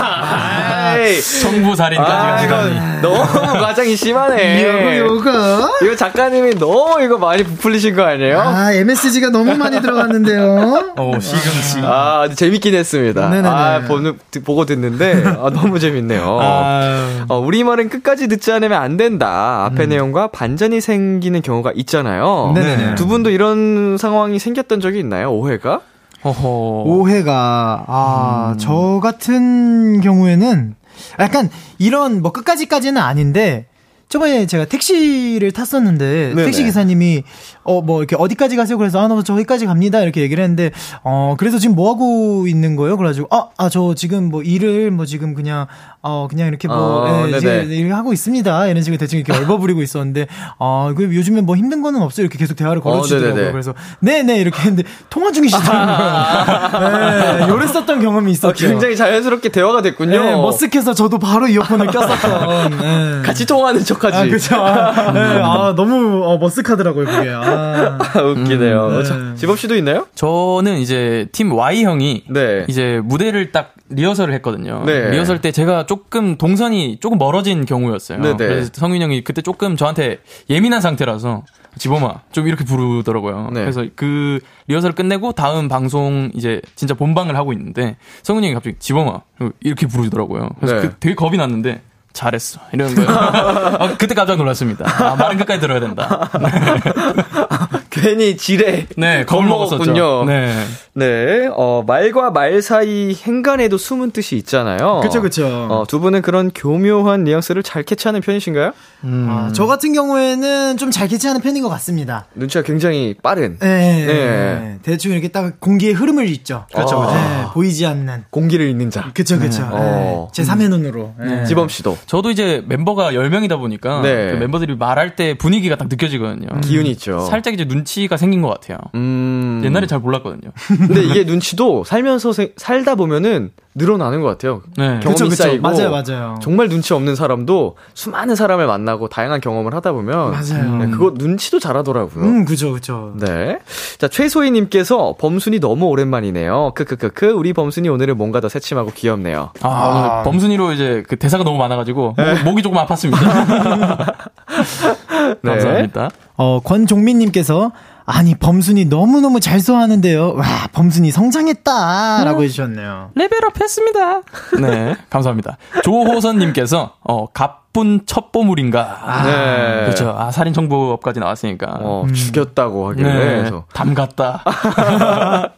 [2.01, 2.75] 아, 가져가니.
[2.75, 4.97] 이거 너무 과장이 심하네.
[4.99, 5.69] 요거.
[5.83, 8.39] 이거 작가님이 너무 이거 많이 부풀리신 거 아니에요?
[8.39, 10.93] 아, MSG가 너무 많이 들어갔는데요.
[10.95, 11.79] 어, 시금치.
[11.85, 13.29] 아, 아주 재밌긴 했습니다.
[13.29, 13.49] 네네네.
[13.49, 16.39] 아, 보는, 듣- 보고 듣는데, 아, 너무 재밌네요.
[16.41, 19.65] 아, 어, 우리 말은 끝까지 듣지 않으면 안 된다.
[19.65, 19.89] 앞에 음.
[19.89, 22.51] 내용과 반전이 생기는 경우가 있잖아요.
[22.55, 22.95] 네네네.
[22.95, 25.31] 두 분도 이런 상황이 생겼던 적이 있나요?
[25.31, 25.81] 오해가?
[26.23, 26.47] 허허.
[26.85, 30.75] 오해가 아, 저 같은 경우에는
[31.19, 33.67] 약간 이런 뭐 끝까지까지는 아닌데
[34.09, 36.45] 저번에 제가 택시를 탔었는데 네네.
[36.45, 37.23] 택시 기사님이
[37.63, 38.77] 어 뭐 이렇게 어디까지 가세요?
[38.77, 40.71] 그래서 아나 저기까지 갑니다 이렇게 얘기를 했는데
[41.03, 42.95] 어 그래서 지금 뭐 하고 있는 거예요?
[42.97, 45.67] 그래가지고 아아 저 지금 뭐 일을 뭐 지금 그냥
[46.07, 47.39] 어 그냥 이렇게 뭐 어, 예.
[47.39, 50.27] 지금 일 하고 있습니다 이런 식으로 대충 이렇게 얼버무리고 있었는데
[50.57, 53.33] 아그 요즘에 뭐 힘든 거는 없어요 이렇게 계속 대화를 걸어주시더라고요.
[53.33, 53.51] 네네네.
[53.51, 56.77] 그래서 네네 이렇게 했는데 통화 중이시더라고요.
[56.79, 58.67] 네, 요랬었던 경험이 어, 있었죠.
[58.67, 60.23] 굉장히 자연스럽게 대화가 됐군요.
[60.23, 62.69] 네, 머쓱해서 저도 바로 이어폰을 꼈었던.
[62.69, 63.21] 네.
[63.23, 64.17] 같이 통화하는 척하지.
[64.17, 64.55] 아, 그쵸.
[64.55, 67.31] 아, 네, 아, 너무 어, 머쓱하더라고요, 그게.
[67.33, 67.97] 아.
[68.21, 68.87] 웃기네요.
[68.87, 69.03] 음, 네.
[69.03, 70.07] 자, 지범 씨도 있나요?
[70.15, 72.65] 저는 이제 팀 Y 형이 네.
[72.67, 74.83] 이제 무대를 딱 리허설을 했거든요.
[74.85, 75.09] 네.
[75.11, 75.96] 리허설 때 제가 조금
[76.37, 78.21] 동선이 조금 멀어진 경우였어요.
[78.21, 78.37] 네네.
[78.37, 80.19] 그래서 성윤 형이 그때 조금 저한테
[80.49, 81.43] 예민한 상태라서
[81.77, 83.49] 지범아 좀 이렇게 부르더라고요.
[83.53, 83.61] 네.
[83.61, 89.21] 그래서 그 리허설 끝내고 다음 방송 이제 진짜 본방을 하고 있는데 성윤 형이 갑자기 지범아
[89.61, 90.49] 이렇게 부르더라고요.
[90.59, 90.81] 그래서 네.
[90.81, 91.81] 그 되게 겁이 났는데
[92.13, 93.09] 잘했어 이러는 거예요.
[93.11, 94.85] 아, 그때 깜짝 놀랐습니다.
[94.87, 96.29] 아, 말은 끝까지 들어야 된다.
[98.01, 98.87] 괜히 지레.
[98.97, 99.25] 네.
[99.25, 100.25] 겁먹었군요.
[100.25, 100.53] 네.
[100.93, 104.99] 네, 어, 말과 말 사이 행간에도 숨은 뜻이 있잖아요.
[105.03, 105.45] 그쵸, 그쵸.
[105.69, 108.71] 어, 두 분은 그런 교묘한 뉘앙스를 잘 캐치하는 편이신가요?
[109.03, 112.25] 아, 저 같은 경우에는 좀 잘 캐치하는 편인 것 같습니다.
[112.33, 113.57] 눈치가 굉장히 빠른.
[113.59, 114.77] 네, 네.
[114.81, 116.65] 대충 이렇게 딱 공기의 흐름을 잊죠.
[116.73, 117.13] 그렇죠, 그렇죠.
[117.13, 118.23] 네, 보이지 않는.
[118.31, 119.11] 공기를 읽는 자.
[119.13, 119.67] 그쵸, 그쵸.
[119.71, 120.29] 어.
[120.33, 121.13] 제 3의 눈으로.
[121.19, 121.45] 네.
[121.45, 121.97] 지범 씨도.
[122.07, 124.31] 저도 이제 멤버가 10명이다 보니까 네.
[124.31, 126.61] 그 멤버들이 말할 때 분위기가 딱 느껴지거든요.
[126.61, 127.19] 기운이 있죠.
[127.29, 128.77] 살짝 이제 눈 치가 생긴 것 같아요.
[128.93, 129.61] 음.
[129.63, 130.51] 옛날에 잘 몰랐거든요.
[130.67, 134.61] 근데 이게 눈치도 살면서 세- 살다 보면은 늘어나는 것 같아요.
[134.75, 134.99] 네.
[134.99, 135.35] 경험이 그쵸, 그쵸.
[135.43, 135.61] 쌓이고.
[135.61, 136.39] 맞아요, 맞아요.
[136.41, 140.31] 정말 눈치 없는 사람도 수많은 사람을 만나고 다양한 경험을 하다 보면.
[140.31, 140.75] 맞아요.
[140.77, 142.23] 네, 그거 눈치도 잘하더라고요.
[142.23, 143.13] 음, 그죠, 그죠.
[143.19, 143.59] 네.
[143.99, 146.71] 자, 최소희님께서 범순이 너무 오랜만이네요.
[146.75, 147.27] 크크크크.
[147.27, 149.51] 우리 범순이 오늘은 뭔가 더 새침하고 귀엽네요.
[149.61, 153.17] 아, 범순이로 이제 그 대사가 너무 많아가지고 목, 목이 조금 아팠습니다.
[155.41, 155.51] 네.
[155.51, 156.09] 감사합니다.
[156.35, 157.71] 어, 권종민님께서
[158.09, 160.35] 아니 범순이 너무너무 잘 소화하는데요.
[160.35, 163.11] 와 범순이 성장했다 라고 해주셨네요.
[163.15, 164.21] 레벨업 했습니다.
[164.61, 165.57] 네, 감사합니다.
[165.83, 169.23] 조호선님께서, 어, 가쁜 첩보물인가.
[169.25, 169.83] 네.
[169.83, 170.15] 그렇죠.
[170.17, 171.79] 아, 살인 정보업까지 나왔으니까.
[171.81, 173.13] 어, 죽였다고 하길래.
[173.13, 173.65] 네, 그래서.
[173.73, 174.41] 담갔다.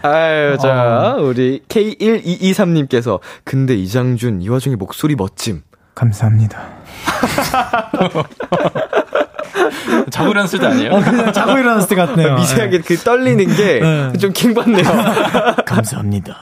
[0.00, 5.60] 아유, 자, 우리 K1223님께서 근데 이장준 이 와중에 목소리 멋짐.
[5.94, 6.58] 감사합니다.
[10.10, 10.92] 자고 일어났을 때 아니에요?
[10.92, 12.36] 어, 그냥 자고 일어났을 때 같네요.
[12.40, 14.12] 미세하게 그 떨리는 게 네.
[14.18, 14.84] 좀 킹받네요.
[15.66, 16.38] 감사합니다.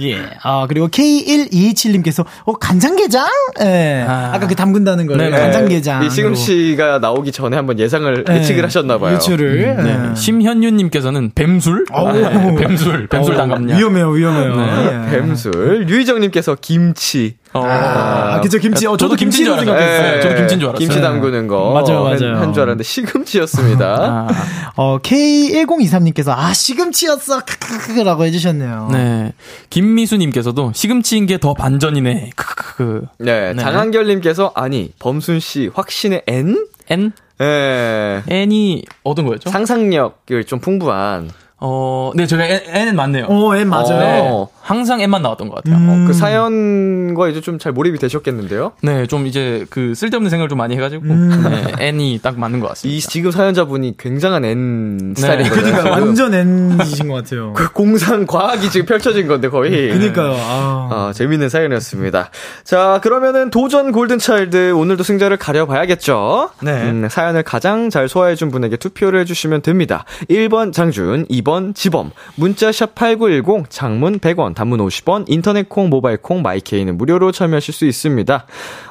[0.00, 0.18] 예.
[0.42, 3.26] 아, 그리고 K1227님께서, 어, 간장게장?
[3.62, 4.04] 예.
[4.06, 5.30] 아, 아까 그 담근다는 거를.
[5.30, 5.42] 네네.
[5.42, 6.04] 간장게장.
[6.04, 8.36] 이 시금 씨가 나오기 전에 한번 예상을 네.
[8.36, 9.16] 예측을 하셨나봐요.
[9.16, 9.76] 유추를.
[9.82, 10.10] 네.
[10.10, 10.14] 예.
[10.14, 11.86] 심현유님께서는 뱀술?
[11.92, 12.12] 어우.
[12.12, 13.76] 네, 뱀술, 뱀술 담갔냐?
[13.76, 14.56] 위험해요, 위험해요.
[14.56, 15.06] 네.
[15.12, 15.20] 예.
[15.20, 15.86] 뱀술.
[15.88, 17.36] 유희정님께서 김치.
[17.60, 18.86] 어, 아, 그쵸, 김치.
[18.86, 19.66] 어, 저도 김치인 줄 알았어요.
[19.76, 20.12] 생각했어요.
[20.16, 20.86] 네, 저도 김치인 줄 알았어요.
[20.88, 21.72] 김치 담그는 거.
[21.72, 22.36] 맞아요, 맞아요.
[22.38, 23.86] 한 줄 알았는데 시금치였습니다.
[23.86, 24.28] 아,
[24.76, 27.40] 어, K1023님께서, 아, 시금치였어.
[27.44, 28.88] 크크크크라고 해주셨네요.
[28.92, 29.32] 네.
[29.70, 32.30] 김미수님께서도 시금치인 게 더 반전이네.
[32.34, 33.06] 크크크.
[33.18, 33.62] 네, 네.
[33.62, 36.66] 장한결님께서 아니 범순 씨 확신의 N?
[36.88, 37.12] N?
[37.42, 38.22] 예.
[38.26, 39.50] N이 어떤 거였죠?
[39.50, 43.26] 상상력을 좀 풍부한 어, 네, 제가 N, N은 맞네요.
[43.28, 43.98] 오, N 맞아요.
[43.98, 45.76] 네, 항상 N만 나왔던 것 같아요.
[45.76, 46.04] 음.
[46.06, 48.72] 그 사연과 이제 좀 잘 몰입이 되셨겠는데요?
[48.82, 51.44] 네, 좀 이제 그 쓸데없는 생각을 좀 많이 해가지고 음.
[51.78, 52.94] 네, N이 딱 맞는 것 같습니다.
[52.96, 55.20] 이 지금 사연자분이 굉장한 N 네.
[55.20, 55.62] 스타일이거든요.
[55.72, 57.54] 그러니까 완전 N이신 것 같아요.
[57.54, 59.88] 그 공상 과학이 지금 펼쳐진 건데 거의.
[59.88, 60.34] 그러니까요.
[60.38, 60.88] 아.
[60.92, 62.30] 아, 재밌는 사연이었습니다.
[62.64, 66.50] 자, 그러면은 도전 골든차일드 오늘도 승자를 가려봐야겠죠?
[66.62, 66.72] 네.
[66.90, 70.04] 음, 사연을 가장 잘 소화해준 분에게 투표를 해주시면 됩니다.
[70.28, 76.42] 1번 장준, 2번 지범, 문자 샵 8910, 장문 100원, 단문 50원, 인터넷 콩, 모바일 콩,
[76.42, 78.46] 마이케이는 무료로 참여하실 수 있습니다.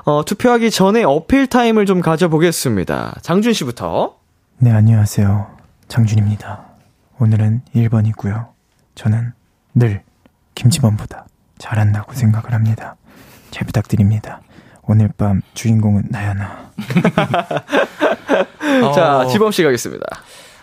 [0.06, 3.18] 어, 투표하기 전에 어필 타임을 좀 가져보겠습니다.
[3.22, 4.16] 장준 씨부터.
[4.60, 5.48] 네, 안녕하세요.
[5.90, 6.66] 장준입니다.
[7.20, 8.48] 오늘은 1번이고요.
[8.96, 9.34] 저는
[9.74, 10.02] 늘
[10.56, 11.26] 김치범보다
[11.58, 12.96] 잘한다고 생각을 합니다.
[13.52, 14.42] 잘 부탁드립니다.
[14.84, 16.72] 오늘 밤 주인공은 나야나.
[18.96, 20.06] 자, 지범 씨 가겠습니다.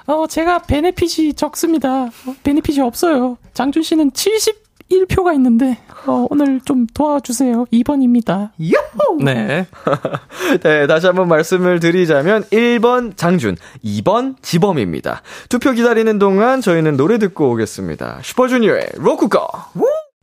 [0.06, 2.04] 어, 제가 베네핏이 적습니다.
[2.04, 3.38] 어, 베네핏이 없어요.
[3.54, 7.66] 장준 씨는 71표가 있는데, 어, 오늘 좀 도와주세요.
[7.72, 8.50] 2번입니다.
[8.60, 9.22] 야호!
[9.22, 9.66] 네.
[10.62, 15.22] 네, 다시 한번 말씀을 드리자면 1번 장준, 2번 지범입니다.
[15.48, 18.18] 투표 기다리는 동안 저희는 노래 듣고 오겠습니다.
[18.22, 19.48] 슈퍼주니어의 로꾸거.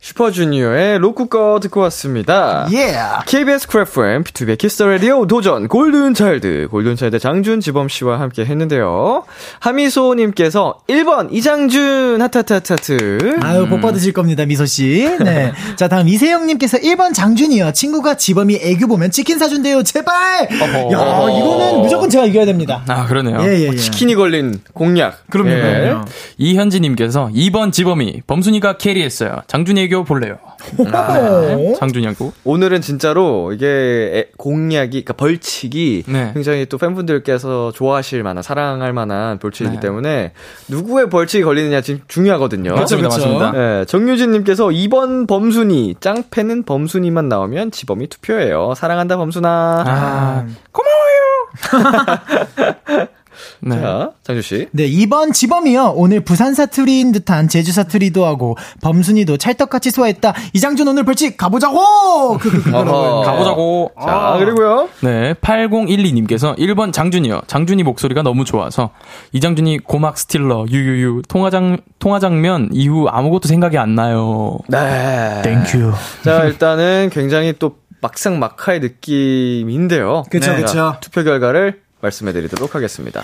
[0.00, 2.66] 슈퍼주니어의 로꾸거 듣고 왔습니다.
[2.72, 2.94] 예.
[3.26, 9.24] KBS 쿨 FM 비투비 키스 더 라디오 도전 골든차일드 골든차일드 장준 지범 씨와 함께 했는데요.
[9.60, 15.06] 하미소 님께서 1번 이장준 하트 하트 하트 아유, 복 받으실 겁니다, 미소 씨.
[15.22, 15.52] 네.
[15.76, 17.72] 자, 다음 이세영 님께서 1번 장준이요.
[17.72, 19.82] 친구가 지범이 애교 보면 치킨 사준대요.
[19.82, 20.48] 제발!
[20.50, 20.92] 어허.
[20.92, 22.82] 야, 이거는 무조건 제가 이겨야 됩니다.
[22.88, 23.38] 아, 그러네요.
[23.42, 23.76] 예, 예, 예.
[23.76, 25.28] 치킨이 걸린 공략.
[25.28, 25.60] 그럼요, 예.
[25.60, 26.04] 그럼요.
[26.38, 29.42] 이현지 님께서 2번 지범이 범순이가 캐리했어요.
[29.46, 30.38] 장준이 애교 볼래요.
[30.78, 31.74] 네.
[31.74, 32.32] 장준이 하고.
[32.44, 36.30] 오늘은 진짜로 이게 애- 공략이, 그러니까 벌칙이 네.
[36.32, 39.80] 굉장히 또 팬분들께서 좋아하실 만한, 사랑할 만한 벌칙이기 네.
[39.80, 40.32] 때문에
[40.68, 42.74] 누구의 벌칙이 걸리느냐 지금 중요하거든요.
[42.74, 43.08] 맞습니다.
[43.08, 43.52] 맞습니다.
[43.52, 48.74] 네, 정유진님께서 2번 범순이, 짱패는 범순이만 나오면 지범이 투표예요.
[48.76, 49.84] 사랑한다, 범순아.
[49.86, 50.46] 아,
[53.60, 53.80] 네.
[53.80, 54.68] 자, 장준 씨.
[54.72, 55.94] 네, 2번 지범이요.
[55.96, 60.34] 오늘 부산 사투리인 듯한 제주 사투리도 하고, 범순이도 찰떡같이 소화했다.
[60.54, 62.38] 이장준 오늘 벌칙 가보자고!
[62.38, 62.70] 그, 그.
[62.70, 63.92] 가보자고.
[64.00, 64.88] 자, 그리고요.
[65.00, 67.42] 네, 8012님께서 1번 장준이요.
[67.46, 68.90] 장준이 목소리가 너무 좋아서
[69.32, 74.58] 이장준이 고막 stealer 유유유 통화장 통화장면 이후 아무것도 생각이 안 나요.
[74.68, 75.42] 네.
[75.42, 75.92] Thank you.
[76.24, 80.24] 자, 일단은 굉장히 또 막상 막하의 느낌인데요.
[80.30, 80.60] 그쵸, 네.
[80.62, 80.72] 그쵸.
[80.72, 83.22] 자, 투표 결과를 말씀해 드리도록 하겠습니다.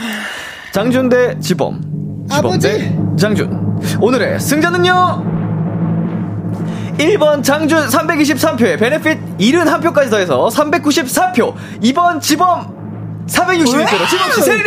[0.72, 1.81] 장준 대 지범.
[2.31, 3.99] 지범 대 장준.
[4.01, 5.35] 오늘의 승자는요!
[6.99, 11.55] 1번 장준 323표에 베네핏 71표까지 더해서 394표.
[11.83, 14.62] 2번 지범 461표로 지범 씨 승리!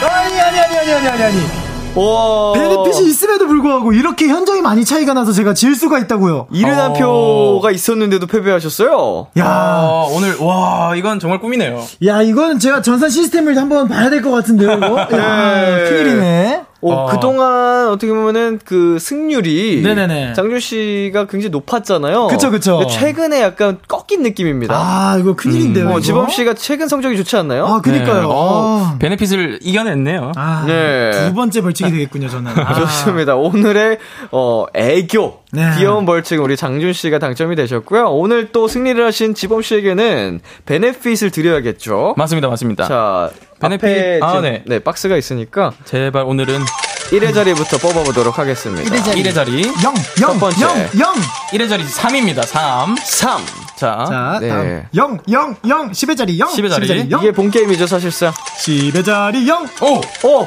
[0.00, 1.67] 아니, 아니, 아니, 아니, 아니, 아니, 아니.
[1.94, 2.52] 와.
[2.52, 6.46] 베네핏이 있음에도 불구하고 이렇게 현저히 많이 차이가 나서 제가 질 수가 있다고요.
[6.52, 9.28] 71표가 있었는데도 패배하셨어요.
[9.38, 11.82] 야, 아, 오늘 와 이건 정말 꿈이네요.
[12.06, 15.00] 야, 이건 제가 전산 시스템을 한번 봐야 될 것 같은데요, 이거?
[15.00, 15.84] 야, 네.
[15.88, 16.62] 큰일이네.
[16.80, 17.06] 어, 어.
[17.06, 20.34] 그동안 어떻게 보면은 그 승률이 네네네.
[20.34, 22.28] 장준 씨가 굉장히 높았잖아요.
[22.28, 22.78] 그쵸, 그쵸.
[22.78, 24.74] 근데 최근에 약간 꺾인 느낌입니다.
[24.76, 26.00] 아, 이거 큰일인데요, 어, 이거?
[26.00, 27.66] 지범 씨가 최근 성적이 좋지 않나요?
[27.66, 28.20] 아, 그니까요.
[28.20, 28.96] 네, 어, 아.
[28.98, 30.32] 베네핏을 이겨냈네요.
[30.36, 31.10] 아, 네.
[31.10, 32.52] 두 번째 벌칙이 되겠군요, 저는.
[32.56, 32.74] 아.
[32.78, 33.34] 좋습니다.
[33.34, 33.98] 오늘의
[34.30, 35.70] 어 애교 네.
[35.78, 38.10] 귀여운 벌칙 우리 장준 씨가 당첨이 되셨고요.
[38.10, 42.14] 오늘 또 승리를 하신 지범 씨에게는 베네핏을 드려야겠죠.
[42.16, 42.86] 맞습니다, 맞습니다.
[42.86, 43.30] 자,
[43.60, 44.22] 베네핏.
[44.22, 44.62] 아, 네.
[44.66, 46.60] 네, 박스가 있으니까 제발 오늘은
[47.10, 48.94] 1회 자리부터 뽑아보도록 하겠습니다.
[48.94, 49.62] 1의 자리.
[49.82, 50.62] 0, 첫 0, 번째.
[50.62, 51.14] 0, 0.
[51.52, 52.44] 1의 자리 3입니다.
[52.44, 52.96] 3.
[52.96, 53.40] 3.
[53.76, 54.48] 자, 자, 네.
[54.48, 54.82] 다음.
[54.94, 55.90] 0, 0, 0.
[55.92, 56.48] 10의 자리 0.
[56.48, 57.10] 10의 자리.
[57.10, 57.20] 0.
[57.20, 58.32] 이게 본 게임이죠, 사실상.
[58.32, 59.64] 10의 자리 0.
[59.80, 60.28] 오!
[60.28, 60.46] 오!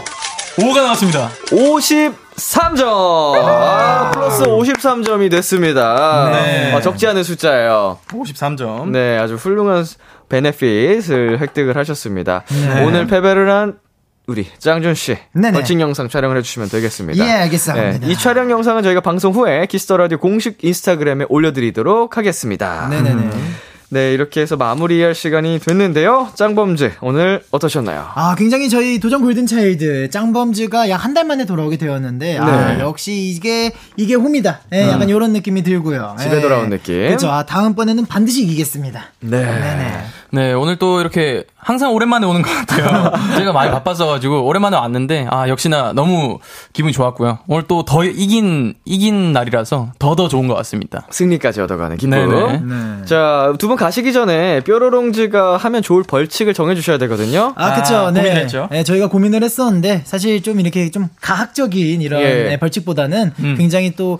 [0.56, 1.30] 5가 나왔습니다.
[1.48, 2.84] 53점!
[2.84, 6.30] 아, 플러스 53점이 됐습니다.
[6.32, 6.74] 네.
[6.74, 8.00] 아, 적지 않은 숫자예요.
[8.08, 8.90] 53점.
[8.90, 9.86] 네, 아주 훌륭한
[10.30, 12.44] benefit을 획득을 하셨습니다.
[12.50, 12.84] 네.
[12.84, 13.80] 오늘 패배를 한
[14.28, 15.52] 우리 짱준 씨 네네.
[15.52, 17.26] 벌칙 영상 촬영을 해주시면 되겠습니다.
[17.26, 18.00] 예, 알겠습니다.
[18.00, 22.88] 네, 이 촬영 영상은 저희가 방송 후에 키스 더 라디오 공식 인스타그램에 올려드리도록 하겠습니다.
[22.90, 23.30] 네네네.
[23.94, 26.30] 네, 이렇게 해서 마무리할 시간이 됐는데요.
[26.36, 28.08] 짱범즈 오늘 어떠셨나요?
[28.16, 32.80] 아, 굉장히 저희 도전 골든차일드 짱범즈가 약 한 달 만에 돌아오게 되었는데, 아, 네.
[32.80, 34.62] 역시 이게, 이게 홈이다.
[34.72, 36.16] 예, 약간 이런 느낌이 들고요.
[36.22, 36.42] 집에 예.
[36.42, 37.10] 돌아온 느낌.
[37.10, 37.30] 그죠.
[37.30, 39.08] 아, 다음번에는 반드시 이기겠습니다.
[39.20, 39.42] 네.
[39.44, 40.04] 네네.
[40.34, 43.12] 네, 오늘 또 이렇게 항상 오랜만에 오는 것 같아요.
[43.38, 46.40] 제가 많이 바빴어가지고 오랜만에 왔는데, 아, 역시나 너무
[46.72, 47.40] 기분이 좋았고요.
[47.48, 51.06] 오늘 또 더 이긴, 이긴 날이라서 더 더 좋은 것 같습니다.
[51.10, 52.30] 승리까지 얻어가는 기쁨.
[52.30, 52.58] 네네.
[52.60, 53.06] 네.
[53.06, 57.54] 자, 두 분 가시기 전에 뾰로롱즈가 하면 좋을 벌칙을 정해주셔야 되거든요.
[57.58, 57.96] 아, 그쵸.
[57.98, 58.22] 아, 네.
[58.22, 58.68] 고민을 했죠.
[58.72, 62.44] 네, 저희가 고민을 했었는데, 사실 좀 이렇게 좀 가학적인 이런 예.
[62.50, 63.56] 네, 벌칙보다는 음.
[63.58, 64.18] 굉장히 또,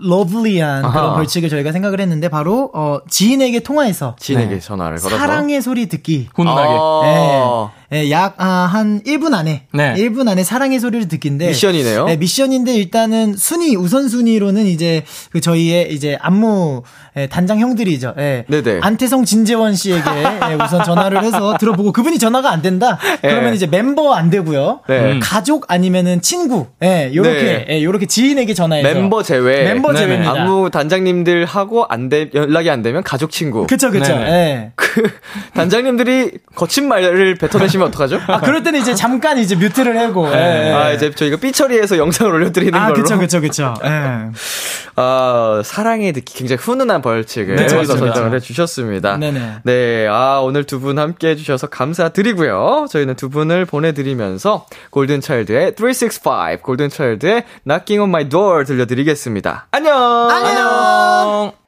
[0.00, 0.92] 러블리한 아하.
[0.92, 5.16] 그런 벌칙을 저희가 생각을 했는데, 바로, 어, 지인에게 통화해서, 지인에게 전화를 걸어서.
[5.16, 6.28] 사랑의 소리 듣기.
[6.34, 6.74] 훈훈하게.
[6.78, 9.66] 아, 예, 약, 아, 한 1분 안에.
[9.72, 9.94] 네.
[9.94, 11.48] 1분 안에 사랑의 소리를 듣기인데.
[11.48, 12.06] 미션이네요.
[12.06, 16.82] 네, 미션인데 일단은 순위, 우선순위로는 이제 그 저희의 이제 안무
[17.16, 18.14] 예, 단장 형들이죠.
[18.18, 18.44] 예.
[18.48, 18.80] 네네.
[18.82, 20.02] 안태성 진재원 씨에게
[20.50, 22.98] 예, 우선 전화를 해서 들어보고 그분이 전화가 안 된다?
[23.22, 23.54] 그러면 예.
[23.54, 24.80] 이제 멤버 안 되고요.
[24.86, 25.12] 네.
[25.12, 25.20] 음.
[25.22, 26.66] 가족 아니면은 친구.
[26.82, 27.66] 예, 요렇게, 네.
[27.70, 28.86] 예, 요렇게 지인에게 전화해서.
[28.92, 29.64] 멤버 제외.
[29.64, 29.94] 멤버.
[29.94, 30.32] 제외입니다.
[30.32, 33.66] 안무 단장님들 하고 안 돼, 연락이 안 되면 가족 친구.
[33.66, 34.12] 그쵸, 그쵸.
[34.12, 34.72] 예.
[34.74, 35.02] 그
[35.54, 38.20] 단장님들이 거친 말을 뱉어내시 면 어떡하죠?
[38.26, 40.28] 아, 그럴 때는 이제 잠깐 이제 뮤트를 하고.
[40.32, 40.72] 예, 예.
[40.72, 43.02] 아, 이제 저희가 삐처리해서 영상을 올려드리는 아, 걸로.
[43.02, 43.74] 그쵸, 그쵸, 그쵸.
[43.84, 44.30] 예.
[44.98, 48.36] 아, 사랑에 듣기 굉장히 훈훈한 벌칙을 그쵸, 그쵸, 선정을 그쵸.
[48.36, 49.16] 해주셨습니다.
[49.18, 49.52] 네네.
[49.64, 52.86] 네, 아, 오늘 두 분 함께 해주셔서 감사드리고요.
[52.90, 59.66] 저희는 두 분을 보내드리면서 골든차일드의 365, 골든차일드의 Knocking on My Door 들려드리겠습니다.
[59.72, 60.30] 안녕!
[60.30, 61.65] 안녕!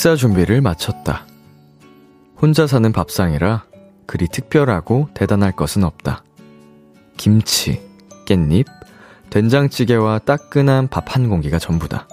[0.00, 1.26] 식사 준비를 마쳤다.
[2.40, 3.64] 혼자 사는 밥상이라
[4.06, 6.24] 그리 특별하고 대단할 것은 없다.
[7.18, 7.82] 김치,
[8.24, 8.64] 깻잎,
[9.28, 12.08] 된장찌개와 따끈한 밥 한 공기가 전부다.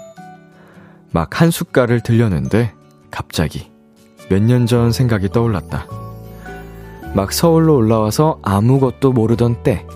[1.13, 2.73] 막 한 숟갈을 들려는데
[3.09, 3.71] 갑자기
[4.29, 5.87] 몇 년 전 생각이 떠올랐다.
[7.15, 9.87] 막 서울로 올라와서 아무것도 모르던 때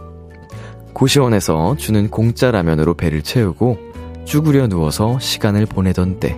[0.94, 3.78] 고시원에서 주는 공짜 라면으로 배를 채우고
[4.24, 6.38] 쭈그려 누워서 시간을 보내던 때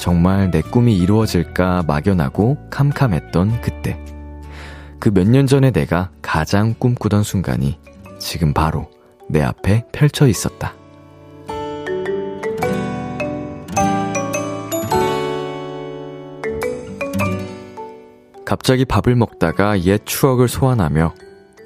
[0.00, 3.98] 정말 내 꿈이 이루어질까 막연하고 캄캄했던 그때.
[4.98, 7.78] 그 몇 년 전에 내가 가장 꿈꾸던 순간이
[8.18, 8.90] 지금 바로
[9.28, 10.74] 내 앞에 펼쳐 있었다.
[18.44, 21.14] 갑자기 밥을 먹다가 옛 추억을 소환하며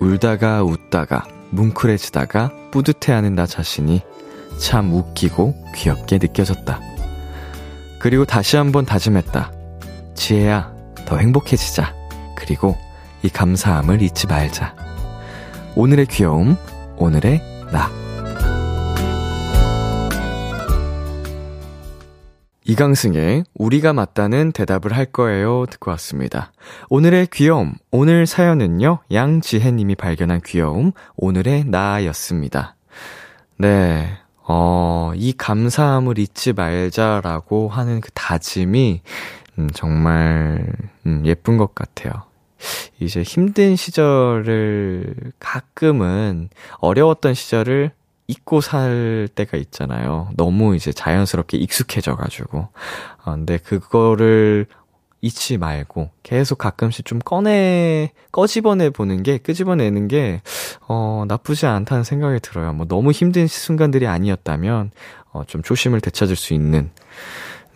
[0.01, 4.03] 울다가 웃다가 뭉클해지다가 뿌듯해하는 나 자신이
[4.59, 6.94] 참 웃기고 귀엽게 느껴졌다.
[8.05, 9.51] 그리고 다시 한번 다짐했다.
[10.15, 10.71] 지혜야,
[11.07, 11.95] 더 행복해지자.
[12.37, 12.77] 그리고
[13.23, 14.77] 이 감사함을 잊지 말자.
[15.75, 16.59] 오늘의 귀여움,
[16.99, 17.41] 오늘의
[17.73, 17.91] 나.
[22.65, 26.53] 이강승의 우리가 맞다는 대답을 할 거예요 듣고 왔습니다.
[26.91, 32.77] 오늘의 귀여움, 오늘 사연은요, 양지혜님이 발견한 귀여움, 오늘의 나였습니다.
[33.57, 39.01] 네, 어, 이 감사함을 잊지 말자라고 하는 그 다짐이,
[39.59, 40.67] 음, 정말,
[41.07, 42.13] 음, 예쁜 것 같아요.
[43.01, 47.93] 이제 힘든 시절을 가끔은 어려웠던 시절을
[48.27, 50.31] 잊고 살 때가 있잖아요.
[50.37, 52.69] 너무 이제 자연스럽게 익숙해져가지고.
[53.23, 54.67] 아, 근데 그거를
[55.25, 60.43] 잊지 말고 계속 가끔씩 좀 꺼내, 꺼집어내 보는 게, 끄집어내는 게,
[60.87, 62.75] 어, 나쁘지 않다는 생각이 들어요.
[62.75, 64.91] 뭐 너무 힘든 순간들이 아니었다면,
[65.33, 66.91] 어, 좀 초심을 되찾을 수 있는,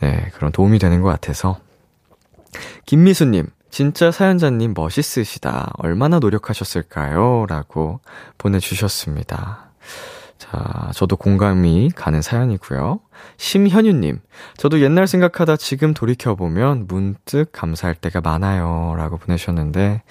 [0.00, 1.58] 네, 그런 도움이 되는 것 같아서.
[2.84, 5.72] 김미수님, 진짜 사연자님 멋있으시다.
[5.78, 7.46] 얼마나 노력하셨을까요?
[7.48, 8.00] 라고
[8.36, 9.70] 보내주셨습니다.
[10.38, 13.00] 자, 저도 공감이 가는 사연이고요.
[13.36, 14.20] 심현유님,
[14.56, 18.94] 저도 옛날 생각하다 지금 돌이켜보면 문득 감사할 때가 많아요.
[18.96, 20.02] 라고 보내셨는데,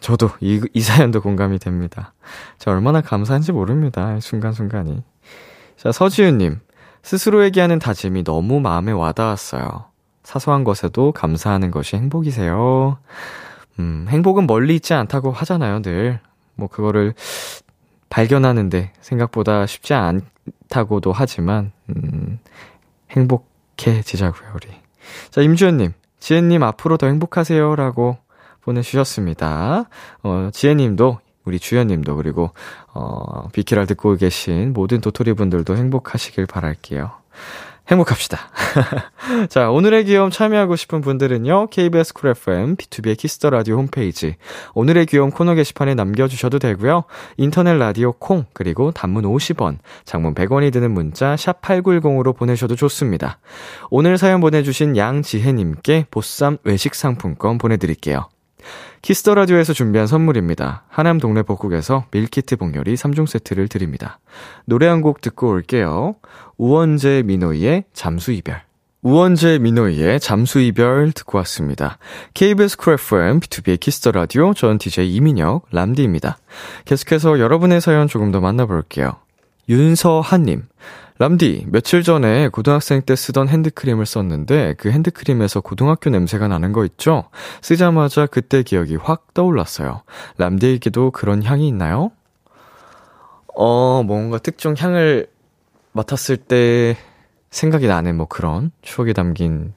[0.00, 2.14] 저도 이, 이 사연도 공감이 됩니다.
[2.58, 4.18] 저 얼마나 감사한지 모릅니다.
[4.20, 5.02] 순간순간이.
[5.76, 6.60] 자, 서지윤님,
[7.02, 9.86] 스스로에게 하는 다짐이 너무 마음에 와닿았어요.
[10.22, 12.98] 사소한 것에도 감사하는 것이 행복이세요.
[13.78, 16.20] 음, 행복은 멀리 있지 않다고 하잖아요, 늘.
[16.54, 17.14] 뭐, 그거를
[18.08, 22.38] 발견하는데 생각보다 쉽지 않다고도 하지만, 음,
[23.10, 24.68] 행복해지자고요, 우리.
[25.30, 25.92] 자, 임주연님.
[26.18, 28.18] 지혜님 앞으로 더 행복하세요라고
[28.62, 29.88] 보내주셨습니다.
[30.22, 32.50] 어, 지혜님도 우리 주연님도 그리고
[32.92, 37.12] 어, 비키라를 듣고 계신 모든 도토리 분들도 행복하시길 바랄게요.
[37.90, 38.38] 행복합시다.
[39.48, 44.36] 자, 오늘의 귀여움 참여하고 싶은 분들은요, KBS 쿨 FM, 비투비의 키스 더 라디오 홈페이지,
[44.74, 47.04] 오늘의 귀여움 코너 게시판에 남겨주셔도 되고요,
[47.36, 53.38] 인터넷 라디오 콩, 그리고 단문 50원, 장문 100원이 드는 문자, 샵8910으로 보내셔도 좋습니다.
[53.90, 58.28] 오늘 사연 보내주신 양지혜님께 보쌈 외식 상품권 보내드릴게요.
[59.02, 60.84] 키스 더 라디오에서 준비한 선물입니다.
[60.88, 64.18] 하남 동네 복국에서 밀키트 복요리 3종 세트를 드립니다.
[64.64, 66.16] 노래 한 곡 듣고 올게요.
[66.56, 68.62] 우원재 미노이의 잠수 이별.
[69.02, 71.98] 우원재 미노이의 잠수 이별 듣고 왔습니다.
[72.34, 76.38] KBS 쿨 FM 비투비의 키스 더 라디오 전 DJ 이민혁 람디입니다.
[76.86, 79.16] 계속해서 여러분의 사연 조금 더 만나볼게요.
[79.68, 80.64] 윤서한님.
[81.18, 87.30] 람디, 며칠 전에 고등학생 때 쓰던 핸드크림을 썼는데 그 핸드크림에서 고등학교 냄새가 나는 거 있죠?
[87.62, 90.02] 쓰자마자 그때 기억이 확 떠올랐어요.
[90.36, 92.10] 람디에게도 그런 향이 있나요?
[93.54, 95.28] 어, 뭔가 특정 향을
[95.92, 96.98] 맡았을 때
[97.50, 99.72] 생각이 나는 뭐 그런 추억이 담긴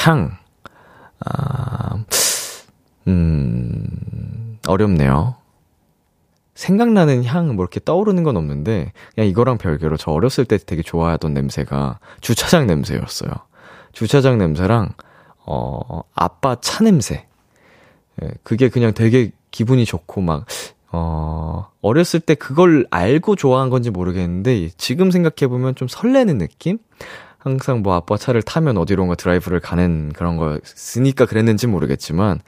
[0.00, 0.38] 향.
[1.26, 2.02] 아,
[3.06, 5.36] 음, 어렵네요.
[6.54, 11.34] 생각나는 향, 뭐 이렇게 떠오르는 건 없는데, 그냥 이거랑 별개로 저 어렸을 때 되게 좋아하던
[11.34, 13.30] 냄새가 주차장 냄새였어요.
[13.92, 14.90] 주차장 냄새랑,
[15.46, 17.26] 어, 아빠 차 냄새.
[18.22, 20.46] 예, 그게 그냥 되게 기분이 좋고 막,
[20.92, 26.78] 어, 어렸을 때 그걸 알고 좋아한 건지 모르겠는데, 지금 생각해보면 좀 설레는 느낌?
[27.38, 32.40] 항상 뭐 아빠 차를 타면 어디론가 드라이브를 가는 그런 거쓰니까 그랬는지 모르겠지만,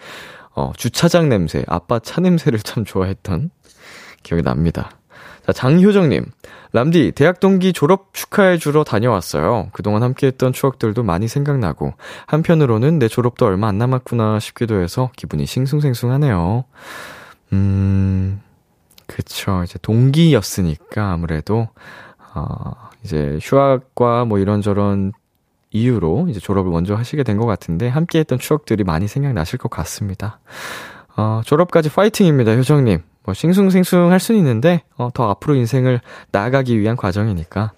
[0.55, 3.51] 어, 주차장 냄새, 아빠 차 냄새를 참 좋아했던
[4.27, 4.91] 기억이 납니다.
[5.47, 6.25] 자, 장효정님.
[6.73, 9.69] 람디, 대학 동기 졸업 축하해 주러 다녀왔어요.
[9.73, 11.95] 그동안 함께 했던 추억들도 많이 생각나고,
[12.27, 16.65] 한편으로는 내 졸업도 얼마 안 남았구나 싶기도 해서 기분이 싱숭생숭하네요.
[17.53, 18.41] 음,
[19.07, 19.63] 그쵸.
[19.63, 21.69] 이제 동기였으니까 아무래도,
[22.35, 22.73] 어,
[23.05, 25.13] 이제 휴학과 뭐 이런저런
[25.71, 30.41] 이유로 이제 졸업을 먼저 하시게 된 것 같은데, 함께 했던 추억들이 많이 생각나실 것 같습니다.
[31.17, 33.03] 어, 졸업까지 파이팅입니다, 효정님.
[33.27, 36.01] 뭐 싱숭생숭 할 수는 있는데 어, 더 앞으로 인생을
[36.31, 37.73] 나아가기 위한 과정이니까.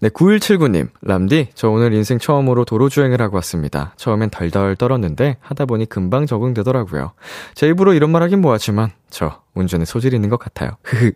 [0.00, 3.94] 네, 9179님, 람디, 저 오늘 인생 처음으로 도로 주행을 하고 왔습니다.
[3.96, 7.12] 처음엔 덜덜 떨었는데 하다 보니 금방 적응되더라고요.
[7.54, 10.72] 제 입으로 이런 말 하긴 뭐하지만 저 운전에 소질 있는 것 같아요.
[10.84, 11.12] 흐흐.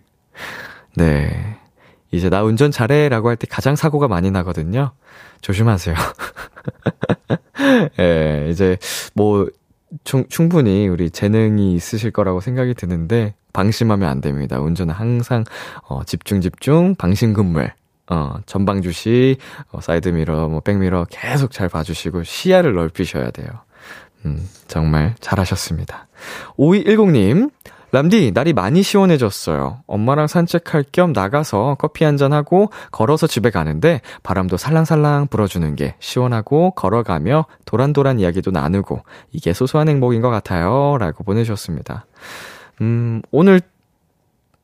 [0.96, 1.58] 네.
[2.12, 4.92] 이제 나 운전 잘해 라고 할 때 가장 사고가 많이 나거든요.
[5.42, 5.94] 조심하세요.
[8.00, 8.78] 예, 이제
[9.14, 9.46] 뭐
[10.04, 14.60] 충, 충분히 우리 재능이 있으실 거라고 생각이 드는데 방심하면 안 됩니다.
[14.60, 15.44] 운전은 항상
[15.88, 17.72] 어, 집중 집중 방심 금물
[18.10, 19.36] 어, 전방 주시,
[19.70, 23.48] 어, 사이드 미러, 뭐, 백미러 계속 잘 봐주시고, 시야를 넓히셔야 돼요.
[24.26, 26.08] 음, 정말 잘하셨습니다.
[26.56, 27.52] 5210님,
[27.92, 29.82] 람디, 날이 많이 시원해졌어요.
[29.86, 37.46] 엄마랑 산책할 겸 나가서 커피 한잔하고 걸어서 집에 가는데 바람도 살랑살랑 불어주는 게 시원하고 걸어가며
[37.64, 40.96] 도란도란 이야기도 나누고 이게 소소한 행복인 것 같아요.
[40.98, 42.06] 라고 보내주셨습니다.
[42.80, 43.60] 음, 오늘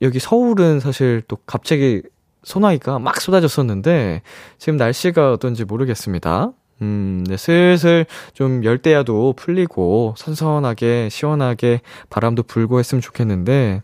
[0.02, 2.02] 여기 서울은 사실 또 갑자기
[2.44, 4.22] 소나기가 막 쏟아졌었는데
[4.58, 6.52] 지금 날씨가 어떤지 모르겠습니다.
[6.82, 13.82] 음, 네, 슬슬 좀 열대야도 풀리고 선선하게 시원하게 바람도 불고 했으면 좋겠는데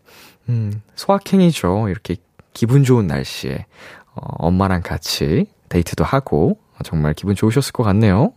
[0.49, 1.88] 음, 소확행이죠.
[1.88, 2.16] 이렇게
[2.53, 3.66] 기분 좋은 날씨에
[4.14, 8.32] 어, 엄마랑 같이 데이트도 하고 정말 기분 좋으셨을 것 같네요.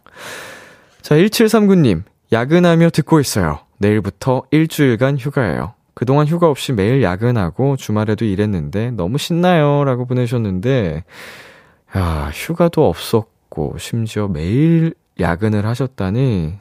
[1.02, 2.04] 자, 1739님.
[2.32, 3.60] 야근하며 듣고 있어요.
[3.78, 5.74] 내일부터 일주일간 휴가예요.
[5.94, 9.84] 그동안 휴가 없이 매일 야근하고 주말에도 일했는데 너무 신나요.
[9.86, 11.04] 라고 보내셨는데,
[11.96, 13.35] 야, 휴가도 없었고,
[13.78, 16.58] 심지어 매일 야근을 하셨다니,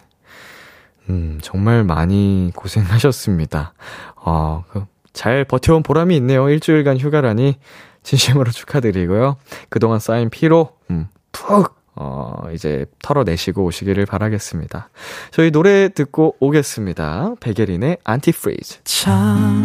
[1.11, 3.75] 음, 정말 많이 고생하셨습니다.
[4.17, 6.49] 어, 그, 잘 버텨온 보람이 있네요.
[6.49, 7.57] 일주일간 휴가라니.
[8.03, 9.37] 진심으로 축하드리고요.
[9.71, 14.91] 그동안 쌓인 피로, 음, 푹, 어, 이제 털어내시고 오시기를 바라겠습니다.
[15.31, 17.35] 저희 노래 듣고 오겠습니다.
[17.41, 18.81] 백예린의 Antifreeze.
[18.85, 19.63] 참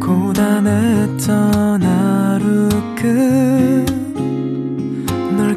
[0.00, 3.97] 고단했던 하루 끝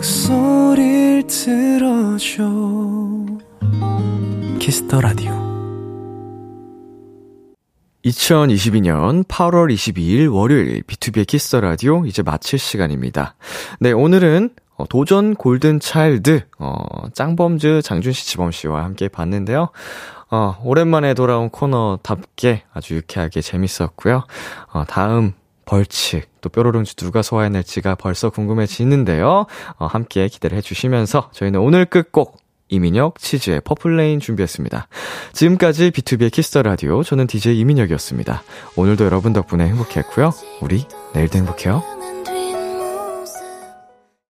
[0.00, 2.48] 목소리를 들어줘
[4.58, 5.30] 키스 키스터 라디오.
[8.06, 13.34] 2022년 8월 22일 월요일 비투비의 키스 더 라디오 이제 마칠 시간입니다.
[13.78, 19.68] 네, 오늘은 어, 도전 골든 차일드 어, 짱범즈 장준 씨, 지범 씨와 함께 봤는데요.
[20.30, 24.24] 어, 오랜만에 돌아온 코너답게 아주 유쾌하게 재밌었고요.
[24.72, 25.34] 어, 다음
[25.70, 29.46] 벌칙 또 뾰로롱즈 누가 소화해낼지가 벌써 궁금해지는데요.
[29.78, 34.88] 어, 함께 기대를 해주시면서 저희는 오늘 끝곡 이민혁 치즈의 Purple Rain 준비했습니다.
[35.32, 38.42] 지금까지 B2B의 키스터 라디오 저는 DJ 이민혁이었습니다.
[38.74, 40.32] 오늘도 여러분 덕분에 행복했고요.
[40.60, 41.99] 우리 내일도 행복해요.